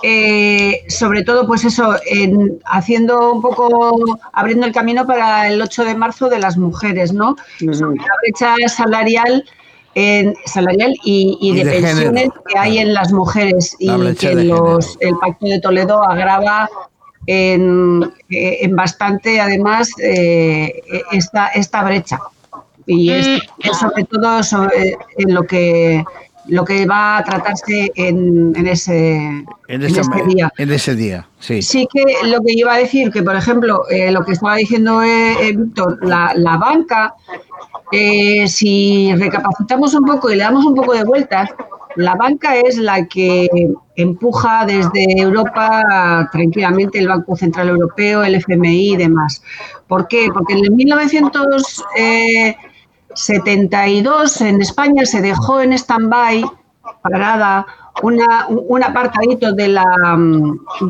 [0.04, 5.86] eh, sobre todo, pues eso, en, haciendo un poco, abriendo el camino para el 8
[5.86, 7.36] de marzo de las mujeres, ¿no?
[7.60, 9.46] la brecha salarial,
[10.46, 15.62] salarial y, de, pensiones que hay en las mujeres y que los, el Pacto de
[15.62, 16.70] Toledo agrava
[17.28, 20.82] en, eh, bastante, además, eh,
[21.12, 22.20] esta, esta brecha.
[22.86, 23.42] Y es,
[23.80, 24.42] sobre todo
[25.18, 26.04] en lo que
[26.48, 30.52] lo que va a tratarse en, ese, en, ese día.
[30.58, 31.62] En ese día, sí.
[31.62, 35.02] Sí que lo que iba a decir, que por ejemplo, eh, lo que estaba diciendo
[35.02, 37.16] eh, eh, Víctor, la, banca,
[38.48, 41.50] si recapacitamos un poco y le damos un poco de vueltas,
[41.96, 43.48] la banca es la que
[43.96, 49.42] empuja desde Europa tranquilamente el Banco Central Europeo, el FMI y demás.
[49.88, 50.28] ¿Por qué?
[50.34, 51.84] Porque en el 1900...
[53.16, 56.46] 72 en España se dejó en stand-by,
[57.02, 57.66] parada,
[58.04, 59.86] una, un apartadito de la,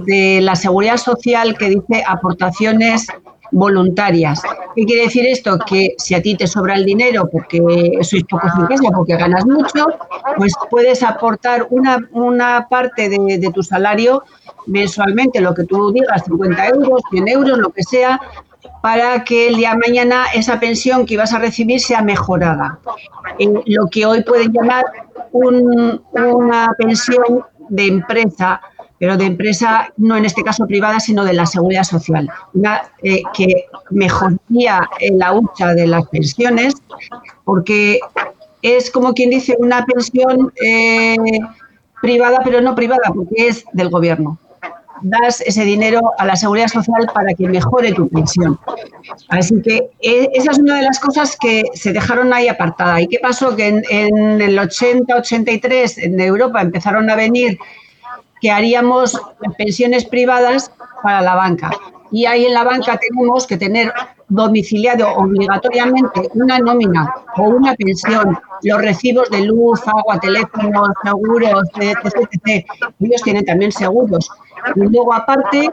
[0.05, 3.07] de la seguridad social que dice aportaciones
[3.51, 4.41] voluntarias.
[4.75, 5.57] ¿Qué quiere decir esto?
[5.65, 7.59] Que si a ti te sobra el dinero porque
[8.01, 9.85] sois pocos en porque ganas mucho,
[10.35, 14.23] pues puedes aportar una, una parte de, de, tu salario
[14.65, 18.19] mensualmente, lo que tú digas, 50 euros, 100 euros, lo que sea,
[18.81, 22.79] para que el día de mañana esa pensión que ibas a recibir sea mejorada.
[23.39, 24.85] En lo que hoy pueden llamar
[25.31, 28.61] una pensión de empresa,
[28.99, 33.21] pero de empresa no en este caso privada, sino de la seguridad social, una, eh,
[33.33, 36.75] que mejoraría la hucha de las pensiones,
[37.43, 37.99] porque
[38.61, 41.15] es como quien dice una pensión eh,
[42.01, 44.39] privada, pero no privada, porque es del gobierno
[45.01, 48.59] das ese dinero a la seguridad social para que mejore tu pensión.
[49.29, 53.01] Así que e, esa es una de las cosas que se dejaron ahí apartada.
[53.01, 53.55] ¿Y qué pasó?
[53.55, 57.57] Que en, el 80-83 en Europa empezaron a venir
[58.41, 59.19] que haríamos
[59.57, 60.71] pensiones privadas
[61.03, 61.71] para la banca.
[62.11, 63.91] Y ahí en la banca tenemos que tener
[64.29, 71.97] domiciliado obligatoriamente una nómina o una pensión, los recibos de luz, agua, teléfonos, seguros, etc,
[72.05, 72.65] etc.
[72.99, 74.29] Ellos tienen también seguros.
[74.75, 75.69] Y luego, aparte,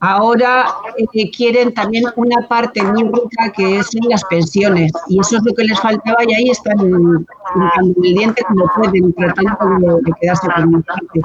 [0.00, 4.92] ahora eh, quieren también una parte muy rica que son las pensiones.
[5.08, 7.26] Y eso es lo que les faltaba y ahí están en
[7.76, 11.20] el diente como pueden, tratando de, quedarse con el parte.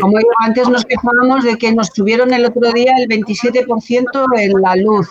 [0.00, 4.60] Como yo antes nos quejábamos de que nos subieron el otro día el 27% en
[4.60, 5.08] la luz,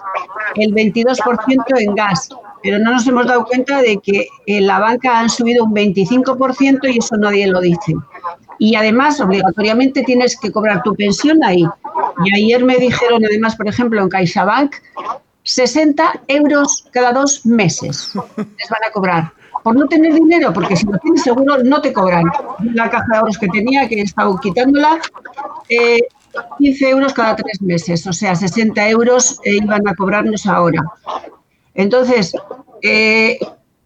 [0.56, 2.30] el 22% en gas,
[2.62, 6.94] pero no nos hemos dado cuenta de que en la banca han subido un 25%
[6.94, 7.96] y eso nadie lo dice
[8.60, 11.64] y además obligatoriamente tienes que cobrar tu pensión ahí.
[12.26, 14.76] Y ayer me dijeron además, por ejemplo, en CaixaBank,
[15.44, 19.34] 60 euros cada dos meses les van a cobrar.
[19.68, 22.24] Por no tener dinero, porque si lo tienes seguro no te cobran.
[22.74, 24.98] La caja de ahorros que tenía, que he estado quitándola,
[25.68, 30.82] 15 eh, euros cada tres meses, o sea, 60 euros eh, iban a cobrarnos ahora.
[31.74, 32.34] Entonces,
[32.82, 33.38] eh,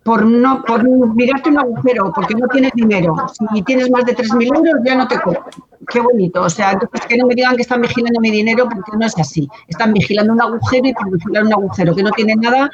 [0.04, 3.16] por no por mirarte un agujero, porque no tienes dinero.
[3.52, 5.46] Si tienes más de 3.000 euros, ya no te cobran.
[5.92, 6.42] Qué bonito.
[6.44, 9.18] O sea, entonces que no me digan que están vigilando mi dinero, porque no es
[9.18, 9.50] así.
[9.68, 12.70] Están vigilando un agujero y por vigilar un agujero que no tiene nada,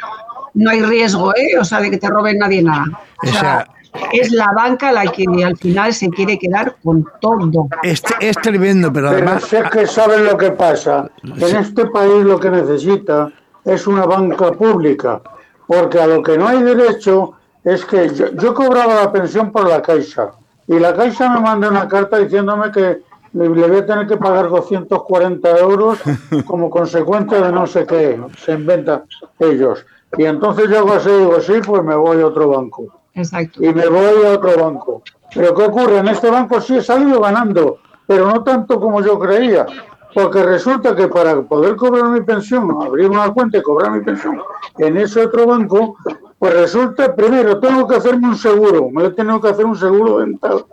[0.58, 1.58] no hay riesgo, ¿eh?
[1.60, 2.86] O sea, de que te roben nadie nada.
[3.24, 3.68] O sea,
[4.12, 7.68] es la banca la que al final se quiere quedar con todo.
[7.84, 9.44] Es, es tremendo, pero además...
[9.44, 11.10] sé que saben lo que pasa.
[11.24, 13.32] En este país lo que necesita
[13.66, 15.22] es una banca pública
[15.68, 17.34] porque a lo que no hay derecho
[17.64, 20.32] es que yo, cobraba la pensión por la Caixa
[20.68, 23.02] y la Caixa me manda una carta diciéndome que
[23.34, 26.00] le, voy a tener que pagar 240 euros
[26.46, 29.04] como consecuencia de no sé qué, se inventan
[29.40, 29.86] ellos.
[30.16, 32.86] Y entonces yo hago así, digo, sí, pues me voy a otro banco.
[33.14, 33.64] Exacto.
[33.64, 35.02] Y me voy a otro banco.
[35.34, 35.98] Pero ¿qué ocurre?
[35.98, 39.66] En este banco sí he salido ganando, pero no tanto como yo creía.
[40.14, 44.42] Porque resulta que para poder cobrar mi pensión, abrir una cuenta y cobrar mi pensión
[44.78, 45.98] en ese otro banco,
[46.40, 50.66] pues resulta, primero, tengo que hacerme un seguro, me tengo que hacer un seguro dental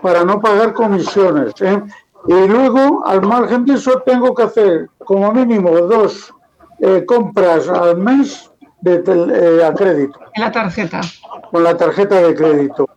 [0.00, 1.54] para no pagar comisiones.
[1.62, 1.82] ¿eh?
[2.26, 6.32] Y luego, al margen de eso, tengo que hacer como mínimo dos
[6.82, 10.18] eh, compras al mes de eh, a crédito.
[10.34, 11.00] En la tarjeta.
[11.50, 12.88] Con la tarjeta de crédito.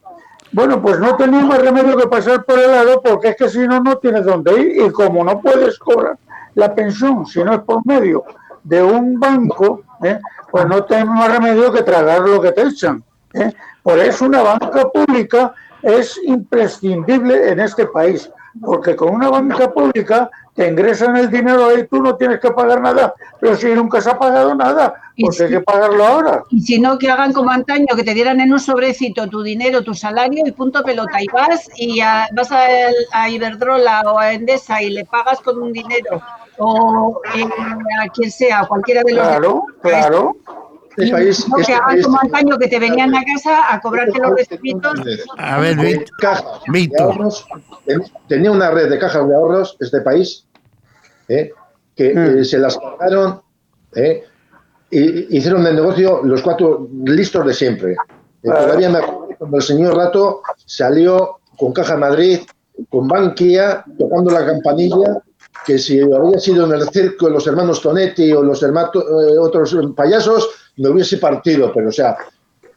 [0.51, 3.59] Bueno, pues no tenía más remedio que pasar por el lado porque es que si
[3.67, 4.85] no, no tienes dónde ir.
[4.85, 6.17] Y como no puedes cobrar
[6.55, 8.23] la pensión si no es por medio
[8.63, 10.19] de un banco, ¿eh?
[10.49, 13.03] pues no tienes más remedio que tragar lo que te echan.
[13.33, 13.53] ¿eh?
[13.83, 20.31] Por eso una banca pública es imprescindible en este país, porque con una banca pública
[20.55, 24.09] te ingresan el dinero ahí, tú no tienes que pagar nada, pero si nunca se
[24.09, 26.43] ha pagado nada, pues hay que pagarlo ahora.
[26.49, 29.83] Y si no, que hagan como antaño, que te dieran en un sobrecito tu dinero,
[29.83, 34.91] tu salario y punto pelota, y vas y vas a, Iberdrola o a Endesa y
[34.91, 36.21] le pagas con un dinero,
[36.57, 39.27] o a quien sea, cualquiera de los...
[39.27, 40.37] Claro, claro.
[40.97, 44.31] Este país, no, que hagan como antaño que te venían a casa a cobrarte los
[44.37, 44.99] recibitos.
[45.37, 45.77] A ver,
[46.67, 47.33] Víctor.
[48.27, 50.45] Tenía una red de cajas de ahorros este país
[51.27, 51.51] ¿eh?
[51.95, 52.39] que mm.
[52.39, 53.41] eh, se las pagaron
[53.95, 54.23] ¿eh?
[54.91, 57.95] y hicieron el negocio los cuatro listos de siempre.
[58.43, 62.41] Todavía me acuerdo cuando el señor Rato salió con Caja Madrid,
[62.89, 65.23] con Bankia, tocando la campanilla,
[65.65, 68.91] que si había sido en el circo los hermanos Tonetti o los hermanos,
[69.39, 72.17] otros payasos, me hubiese partido, pero o sea,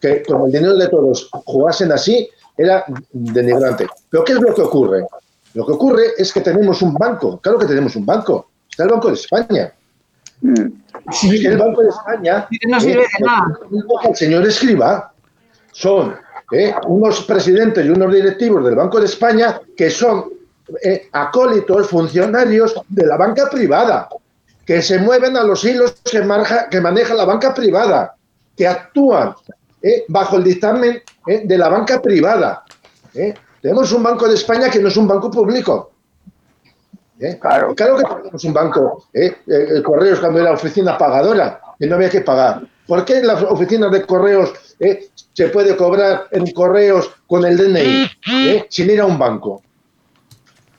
[0.01, 3.86] que con el dinero de todos jugasen así era denigrante.
[4.11, 5.07] Pero ¿qué es lo que ocurre?
[5.55, 8.90] Lo que ocurre es que tenemos un banco, claro que tenemos un banco, está el
[8.90, 9.72] Banco de España.
[11.12, 11.46] Sí.
[11.46, 13.59] El Banco de España, no sirve de nada.
[14.09, 15.12] el señor Escriba,
[15.72, 16.14] son
[16.53, 20.26] eh, unos presidentes y unos directivos del Banco de España que son
[20.82, 24.09] eh, acólitos, funcionarios de la banca privada,
[24.68, 26.20] que se mueven a los hilos que,
[26.70, 28.14] que maneja la banca privada,
[28.54, 29.34] que actúan
[29.80, 32.64] eh, bajo el dictamen de la banca privada.
[33.62, 35.92] Tenemos un Banco de España que no es un banco público.
[37.18, 37.38] ¿Eh?
[37.40, 37.74] Claro.
[37.74, 39.06] claro que tenemos un banco.
[39.14, 39.38] ¿eh?
[39.46, 42.60] El Correos cuando era oficina pagadora, que no había que pagar.
[42.86, 45.08] ¿Por qué las oficinas de correos ¿eh?
[45.32, 48.66] se puede cobrar en correos con el DNI ¿eh?
[48.68, 49.62] sin ir a un banco?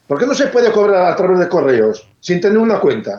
[0.08, 3.18] ¿Por qué no se puede cobrar a través de correos sin tener una cuenta?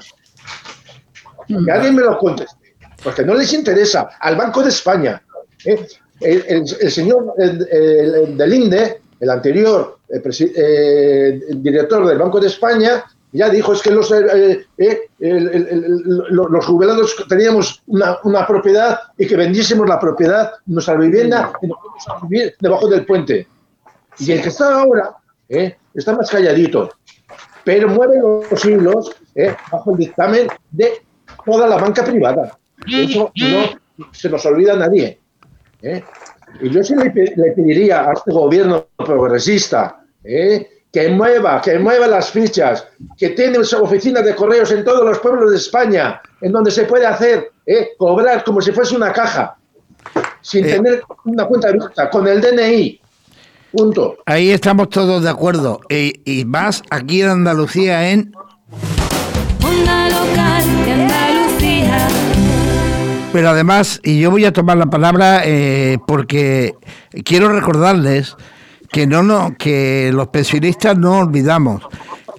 [1.47, 2.75] Que alguien me lo conteste.
[3.03, 5.23] Porque no les interesa al Banco de España.
[5.65, 5.87] ¿eh?
[6.21, 13.83] El, señor del INDE el anterior eh, director del Banco de España ya dijo es
[13.83, 14.67] que los, eh,
[15.19, 21.79] los jubilados teníamos una, propiedad y que vendiésemos la propiedad, nuestra vivienda, y nos
[22.09, 23.47] a vivir debajo del puente.
[24.19, 25.15] Y el que está ahora
[25.49, 26.91] está más calladito,
[27.63, 28.19] pero mueve
[28.51, 29.15] los hilos
[29.71, 31.01] bajo el dictamen de
[31.45, 32.59] toda la banca privada.
[32.87, 35.19] Eso no se nos olvida a nadie.
[36.61, 40.69] Y yo sí le, pediría a este gobierno progresista ¿eh?
[40.93, 42.87] que mueva, que mueva las fichas,
[43.17, 47.07] que tiene oficinas de correos en todos los pueblos de España, en donde se puede
[47.07, 47.91] hacer, ¿eh?
[47.97, 49.57] cobrar como si fuese una caja,
[50.41, 50.73] sin eh.
[50.73, 53.01] tener una cuenta abierta, con el DNI.
[53.73, 54.19] Punto.
[54.27, 55.81] Ahí estamos todos de acuerdo.
[55.89, 58.33] Y, y más aquí en Andalucía en...
[59.63, 61.30] Onda local de Andalucía.
[63.33, 66.75] Pero además, y yo voy a tomar la palabra eh, porque
[67.25, 68.37] quiero recordarles
[68.91, 71.83] que no, no, que los pensionistas no olvidamos.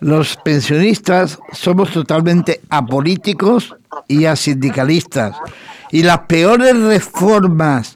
[0.02, 3.74] Los pensionistas somos totalmente apolíticos
[4.08, 5.38] y asindicalistas.
[5.92, 7.96] Y las peores reformas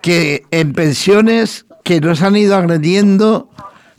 [0.00, 3.50] que en pensiones que nos han ido agrediendo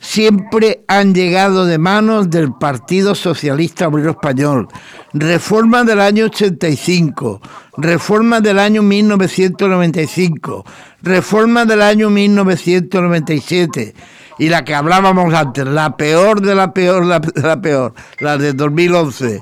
[0.03, 4.67] siempre han llegado de manos del Partido Socialista Obrero Español.
[5.13, 7.41] Reforma del año 85,
[7.77, 10.65] reforma del año 1995,
[11.01, 13.95] reforma del año 1997
[14.39, 18.51] y la que hablábamos antes, la peor de la peor de la peor, la de
[18.53, 19.41] 2011.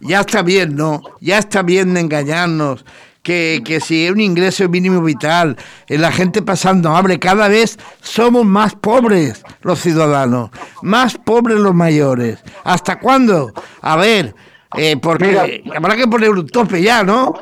[0.00, 1.00] Ya está bien, ¿no?
[1.20, 2.84] Ya está bien de engañarnos,
[3.28, 8.46] que, que si es un ingreso mínimo vital, la gente pasando hambre, cada vez somos
[8.46, 10.48] más pobres los ciudadanos,
[10.80, 12.42] más pobres los mayores.
[12.64, 13.52] ¿Hasta cuándo?
[13.82, 14.34] A ver,
[14.78, 17.34] eh, porque habrá que poner un tope ya, ¿no?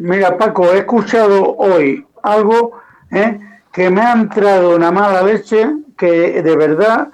[0.00, 2.72] Mira, Paco, he escuchado hoy algo
[3.10, 3.40] ¿eh?
[3.72, 5.66] que me ha entrado una mala leche
[5.96, 7.08] que de verdad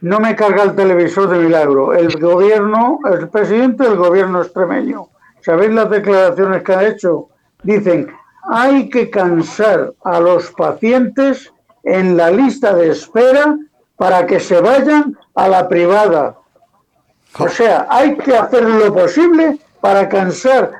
[0.00, 1.92] no me carga el televisor de milagro.
[1.92, 5.08] El gobierno, el presidente del gobierno extremeño,
[5.42, 7.28] ¿sabéis las declaraciones que ha hecho?
[7.62, 8.12] Dicen,
[8.50, 11.52] hay que cansar a los pacientes
[11.84, 13.58] en la lista de espera
[13.96, 16.36] para que se vayan a la privada.
[17.38, 20.72] O sea, hay que hacer lo posible para cansar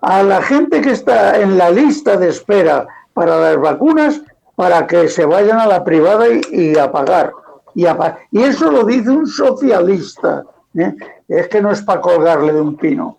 [0.00, 4.22] a la gente que está en la lista de espera para las vacunas
[4.54, 7.32] para que se vayan a la privada y, a pagar.
[7.74, 7.86] Y,
[8.32, 10.44] y, eso lo dice un socialista.
[10.74, 10.94] ¿eh?
[11.28, 13.18] Es que no es para colgarle de un pino.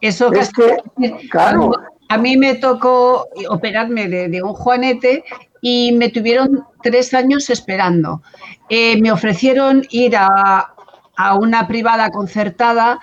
[0.00, 0.76] Eso es que,
[1.28, 1.72] claro.
[2.08, 5.22] A mí me tocó operarme de, un juanete
[5.60, 8.22] y me tuvieron tres años esperando.
[8.68, 10.74] Eh, me ofrecieron ir a,
[11.16, 12.98] a una privada concertada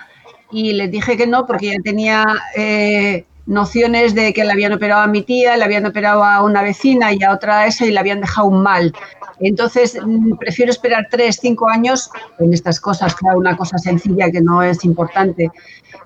[0.51, 2.25] y les dije que no porque ya tenía
[2.55, 6.61] eh, nociones de que le habían operado a mi tía, le habían operado a una
[6.61, 8.93] vecina y a otra esa y le habían dejado mal.
[9.39, 12.09] Entonces, mm, prefiero esperar tres, cinco años
[12.39, 15.51] en estas cosas, claro, una cosa sencilla que no es importante,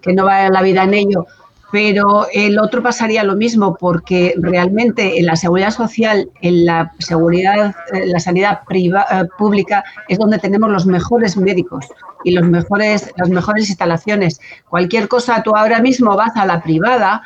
[0.01, 1.25] que no va la vida en ello,
[1.71, 7.73] pero el otro pasaría lo mismo porque realmente en la seguridad social, en la seguridad,
[7.93, 11.87] en la sanidad privada, eh, pública es donde tenemos los mejores médicos
[12.25, 14.41] y los mejores, las mejores instalaciones.
[14.69, 17.23] Cualquier cosa, tú ahora mismo vas a la privada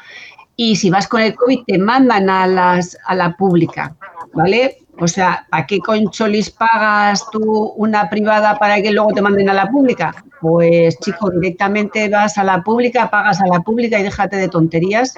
[0.55, 3.95] y si vas con el COVID te mandan a, las, a la pública,
[4.33, 4.84] ¿vale?
[4.99, 9.49] O sea, ¿para qué con Cholis pagas tú una privada para que luego te manden
[9.49, 10.13] a la pública?
[10.39, 15.15] Pues chico, directamente vas a la pública, pagas a la pública y déjate de tonterías,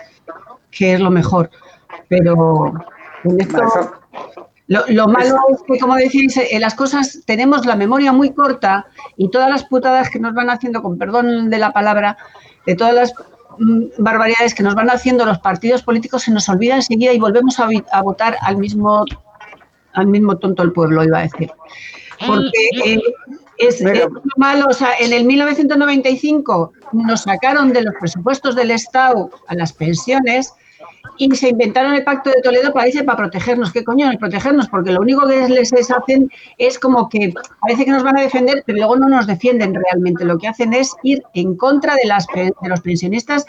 [0.72, 1.52] que es lo mejor.
[2.10, 2.74] Pero
[3.24, 3.62] en esto,
[4.68, 9.30] lo, malo es que, como decís, en las cosas tenemos la memoria muy corta y
[9.30, 12.18] todas las putadas que nos van haciendo, con perdón de la palabra,
[12.66, 13.14] de todas las
[13.60, 17.60] mm, barbaridades que nos van haciendo los partidos políticos se nos olvida enseguida y volvemos
[17.60, 19.06] a, a votar al mismo
[19.98, 21.52] al mismo tonto el pueblo, iba a decir.
[22.26, 23.02] Porque eh,
[23.58, 23.84] es,
[24.38, 29.74] malo, o sea, en el 1995 nos sacaron de los presupuestos del Estado a las
[29.74, 30.54] pensiones
[31.18, 33.72] y se inventaron el Pacto de Toledo para, para protegernos.
[33.72, 34.68] ¿Qué coño es protegernos?
[34.68, 36.30] Porque lo único que les hacen
[36.60, 40.26] es como que parece que nos van a defender, pero luego no nos defienden realmente.
[40.26, 43.46] Lo que hacen es ir en contra de, las, de los pensionistas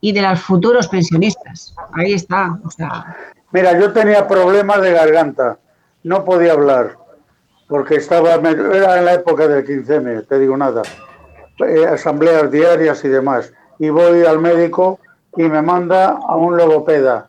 [0.00, 1.74] y de los futuros pensionistas.
[1.94, 2.60] Ahí está.
[2.64, 3.16] O sea.
[3.50, 5.58] Mira, yo tenía problemas de garganta
[6.02, 6.96] no podía hablar,
[7.68, 10.82] porque estaba, era en la época del 15M, te digo nada,
[11.66, 13.52] eh, asambleas diarias y demás.
[13.78, 14.98] Y voy al médico
[15.36, 17.28] y me manda a un logopeda.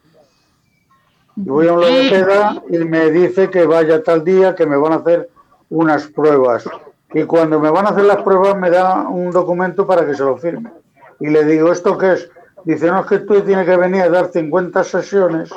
[1.36, 4.94] Y voy a un logopeda y me dice que vaya tal día que me van
[4.94, 5.30] a hacer
[5.70, 6.70] unas pruebas.
[7.14, 10.24] Y cuando me van a hacer las pruebas me da un documento para que se
[10.24, 10.72] lo firme.
[11.20, 12.30] Y le digo, ¿esto qué es?
[12.64, 15.52] Dice, no, es que tú tienes que venir a dar 50 sesiones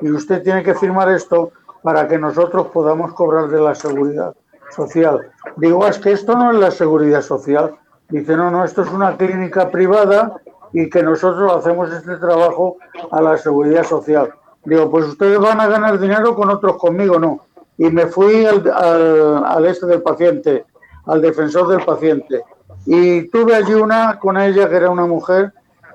[0.00, 1.52] y usted tiene que firmar esto
[1.86, 4.34] para que nosotros podamos cobrar de la seguridad
[4.74, 5.20] social.
[5.54, 7.76] Digo, es que esto no es la seguridad social.
[8.08, 10.34] Dice, no, no, esto es una clínica privada
[10.72, 12.78] y que nosotros hacemos este trabajo
[13.12, 14.34] a la seguridad social.
[14.64, 17.42] Digo, pues ustedes van a ganar dinero con otros, conmigo no.
[17.78, 20.64] Y me fui al, este del paciente,
[21.04, 22.42] al defensor del paciente.
[22.84, 25.52] Y tuve allí una con ella que era una mujer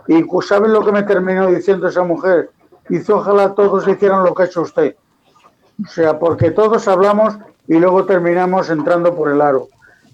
[0.07, 2.49] y ¿saben lo que me terminó diciendo esa mujer?
[2.87, 4.95] Dice, ojalá todos hicieran lo que ha hecho usted.
[5.83, 9.67] O sea, porque todos hablamos y luego terminamos entrando por el aro.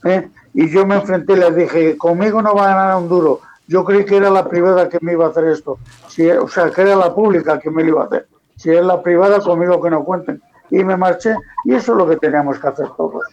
[0.04, 0.30] ¿eh?
[0.54, 3.42] Y yo me enfrenté y les dije, conmigo no va a ganar un duro.
[3.68, 5.78] Yo creí que era la privada que me iba a hacer esto.
[6.08, 8.28] Si, o sea, que era la pública que me lo iba a hacer.
[8.56, 10.42] Si es la privada, conmigo que no cuenten.
[10.70, 13.24] Y me marché y eso es lo que teníamos que hacer todos.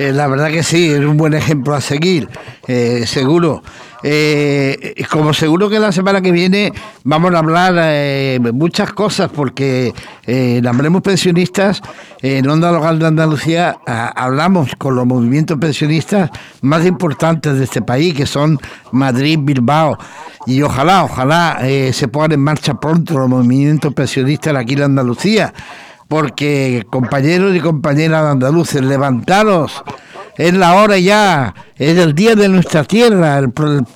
[0.00, 2.26] Eh, la verdad que sí, es un buen ejemplo a seguir,
[2.66, 3.62] eh, seguro.
[4.02, 6.72] Eh, como seguro que la semana que viene
[7.04, 9.92] vamos a hablar muchas cosas, porque
[10.24, 11.82] en Hablemos Pensionistas,
[12.22, 16.30] en Onda Local de Andalucía, hablamos con los movimientos pensionistas
[16.62, 18.58] más importantes de este país, que son
[18.92, 19.98] Madrid, Bilbao.
[20.46, 21.58] Y ojalá, ojalá
[21.92, 25.52] se pongan en marcha pronto los movimientos pensionistas aquí en Andalucía
[26.10, 29.84] porque compañeros y compañeras andaluces, levantaros,
[30.36, 33.40] es la hora ya, es el día de nuestra tierra,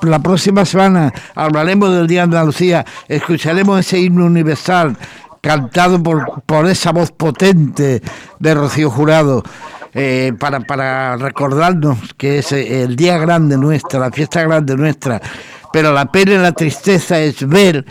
[0.02, 4.96] la próxima semana hablaremos del Día de Andalucía, escucharemos ese himno universal
[5.40, 8.00] cantado por, por esa voz potente
[8.38, 9.42] de Rocío Jurado.
[9.92, 15.20] Eh, para, para recordarnos que es el día grande nuestra, la fiesta grande nuestra,
[15.72, 17.84] pero la pena y la tristeza es ver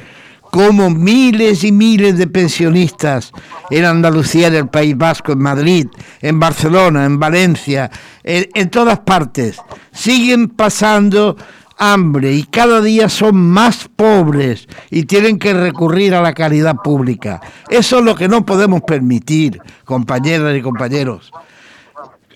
[0.54, 3.32] como miles y miles de pensionistas
[3.72, 5.88] en Andalucía, en el País Vasco, en Madrid,
[6.22, 7.90] en Barcelona, en Valencia,
[8.24, 9.58] en, todas partes,
[9.92, 11.36] siguen pasando
[11.80, 17.42] hambre y cada día son más pobres y tienen que recurrir a la caridad pública.
[17.68, 21.32] Eso es lo que no podemos permitir, compañeras y compañeros.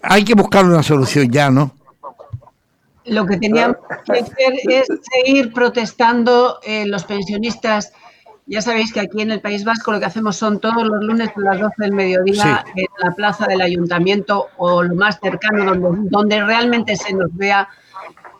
[0.01, 1.71] Hay que buscar una solución ya, ¿no?
[3.05, 7.93] Lo que teníamos que hacer es seguir protestando eh, los pensionistas.
[8.47, 11.29] Ya sabéis que aquí en el País Vasco lo que hacemos son todos los lunes
[11.35, 16.09] a las 12 del mediodía en la plaza del ayuntamiento o lo más cercano donde,
[16.09, 17.67] donde realmente se nos vea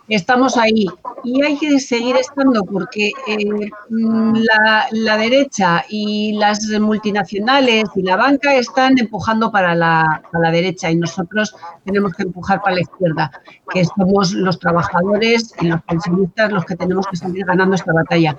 [0.08, 0.88] estamos ahí
[1.24, 8.56] y hay que seguir estando porque eh, la, derecha y las multinacionales y la banca
[8.56, 13.32] están empujando para la, derecha y nosotros tenemos que empujar para la izquierda,
[13.70, 18.38] que somos los trabajadores y los pensionistas los que tenemos que seguir ganando esta batalla.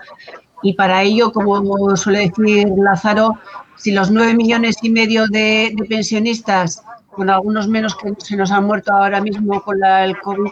[0.63, 3.39] Y para ello, como suele decir Lázaro,
[3.77, 8.65] si los nueve millones y medio de, pensionistas, con algunos menos que se nos han
[8.65, 10.51] muerto ahora mismo con la, el COVID,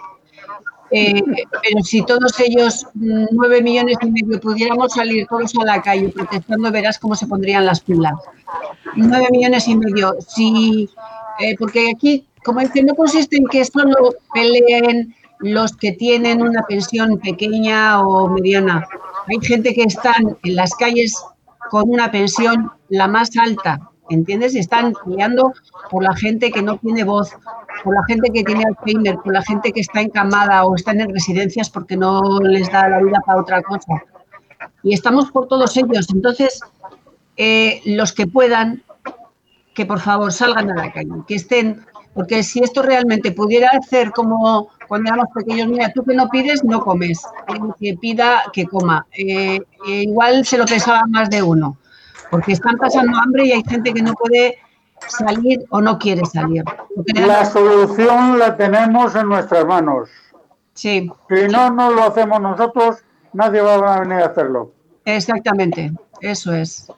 [0.91, 1.21] eh,
[1.63, 6.71] pero si todos ellos, nueve millones y medio, pudiéramos salir todos a la calle protestando,
[6.71, 8.15] verás cómo se pondrían las pilas.
[8.95, 10.15] Nueve millones y medio.
[10.21, 10.89] Si,
[11.41, 16.63] eh, porque aquí, como dice, no consiste en que solo peleen los que tienen una
[16.63, 18.87] pensión pequeña o mediana.
[19.29, 21.15] Hay gente que están en las calles
[21.71, 24.55] con una pensión la más alta, ¿entiendes?
[24.55, 25.53] Están peleando
[25.91, 27.31] por la gente que no tiene voz,
[27.83, 31.13] por la gente que tiene Alzheimer, por la gente que está encamada o está en
[31.13, 34.03] residencias porque no les da la vida para otra cosa.
[34.83, 36.07] Y estamos por todos ellos.
[36.13, 36.61] Entonces,
[37.37, 38.83] eh, los que puedan,
[39.75, 41.85] que por favor salgan a la calle, que estén,
[42.15, 46.65] porque si esto realmente pudiera hacer como cuando éramos pequeños, mira, tú que no pides,
[46.65, 47.23] no comes,
[47.81, 49.07] que pida, que coma.
[49.17, 51.77] Eh, igual se lo pensaba más de uno
[52.31, 54.59] porque están pasando hambre y hay gente que no puede
[55.09, 56.65] salir o no quiere salir.
[57.15, 60.09] La solución la tenemos en nuestras manos.
[60.75, 61.11] Sí.
[61.29, 62.97] Si no, no lo hacemos nosotros,
[63.33, 64.73] nadie va a venir a hacerlo.
[65.05, 66.93] Exactamente, eso es.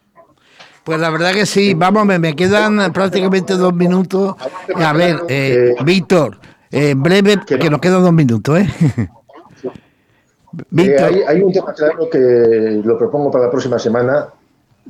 [0.84, 4.36] Pues la verdad que sí, vamos, me, quedan prácticamente dos minutos.
[4.74, 6.40] A ver, eh, Víctor,
[6.70, 8.68] eh, breve, que nos quedan dos minutos, ¿eh?
[10.76, 14.28] eh hay, hay, un tema claro que lo propongo para la próxima semana,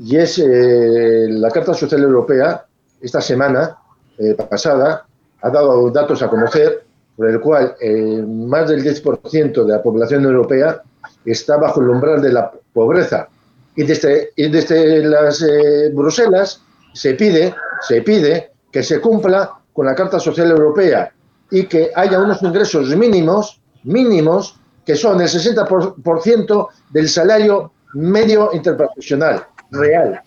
[0.01, 2.65] y es eh, la Carta Social Europea,
[3.01, 3.77] esta semana
[4.19, 5.07] eh, pasada,
[5.41, 6.85] ha dado datos a conocer
[7.17, 10.83] por el cual eh, más del 10% de la población europea
[11.25, 13.29] está bajo el umbral de la pobreza.
[13.75, 15.45] Y desde, y desde las
[15.93, 16.63] Bruselas
[16.93, 21.13] se pide, se pide que se cumpla con la Carta Social Europea
[21.51, 29.45] y que haya unos ingresos mínimos, mínimos, que son el 60% del salario medio interprofesional
[29.71, 30.21] real.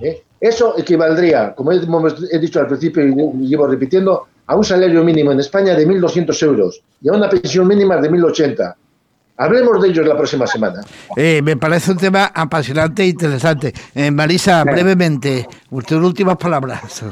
[0.00, 0.22] ¿eh?
[0.40, 5.40] Eso equivaldría, como he dicho al principio y llevo repitiendo, a un salario mínimo en
[5.40, 8.74] España de 1.200 euros y a una pensión mínima de 1.080.
[9.36, 10.82] Hablemos de ellos la próxima semana.
[11.16, 13.72] Eh, me parece un tema apasionante e interesante.
[13.94, 15.48] Eh, Marisa, brevemente,
[15.86, 17.02] tus últimas palabras.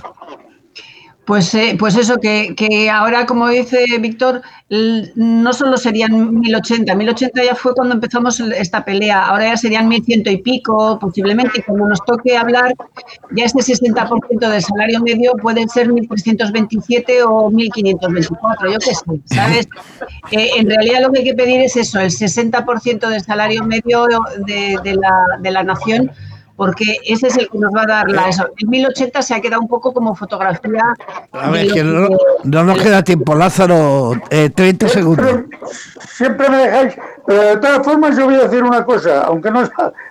[1.31, 4.43] Pues, eh, pues eso, que, que, ahora, como dice Víctor,
[5.15, 10.25] no solo serían 1080, 1080 ya fue cuando empezamos esta pelea, ahora ya serían 1100
[10.27, 12.75] y pico, posiblemente, y cuando nos toque hablar,
[13.31, 19.69] ya este 60% del salario medio pueden ser 1327 o 1524, yo qué sé, ¿sabes?
[20.33, 24.07] Eh, en realidad lo que hay que pedir es eso, el 60% del salario medio
[24.47, 26.11] de, de, la, de la nación
[26.61, 28.47] porque ese es el que nos va a dar la eso.
[28.59, 30.83] El 1080 se ha quedado un poco como fotografía.
[31.33, 32.11] A ver, que no,
[32.45, 35.27] nos queda tiempo, Lázaro, 30 eh, segundos.
[36.07, 39.63] Siempre me dejáis, pero de todas formas yo voy a decir una cosa, aunque no,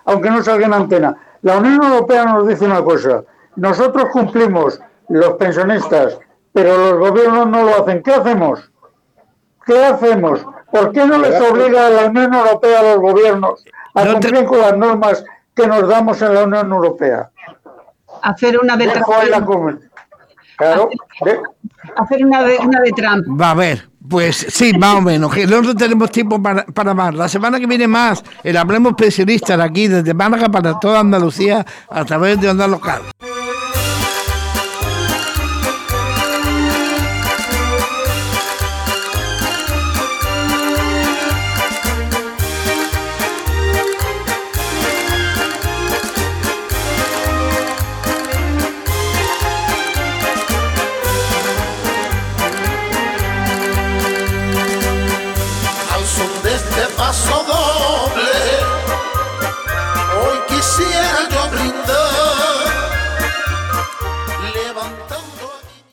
[0.05, 1.15] aunque no salga en antena.
[1.43, 3.21] La Unión Europea nos dice una cosa,
[3.55, 6.17] nosotros cumplimos los pensionistas,
[6.51, 8.01] pero los gobiernos no lo hacen.
[8.01, 8.71] ¿Qué hacemos?
[9.67, 10.43] ¿Qué hacemos?
[10.71, 14.61] ¿Por qué no les obliga a la Unión Europea a los gobiernos a cumplir con
[14.61, 15.23] las normas
[15.59, 17.29] que nos damos en la Unión Europea.
[18.21, 19.81] Hacer una de Trump.
[20.57, 20.89] Claro.
[21.95, 23.39] Hacer una de, una de Trump.
[23.39, 23.89] Va a ver.
[24.09, 25.33] Pues sí, más o menos.
[25.33, 27.13] Que no tenemos tiempo para, para, más.
[27.13, 32.05] La semana que viene más, el Hablemos Pensionistas aquí desde Málaga para toda Andalucía a
[32.05, 33.01] través de Onda Local.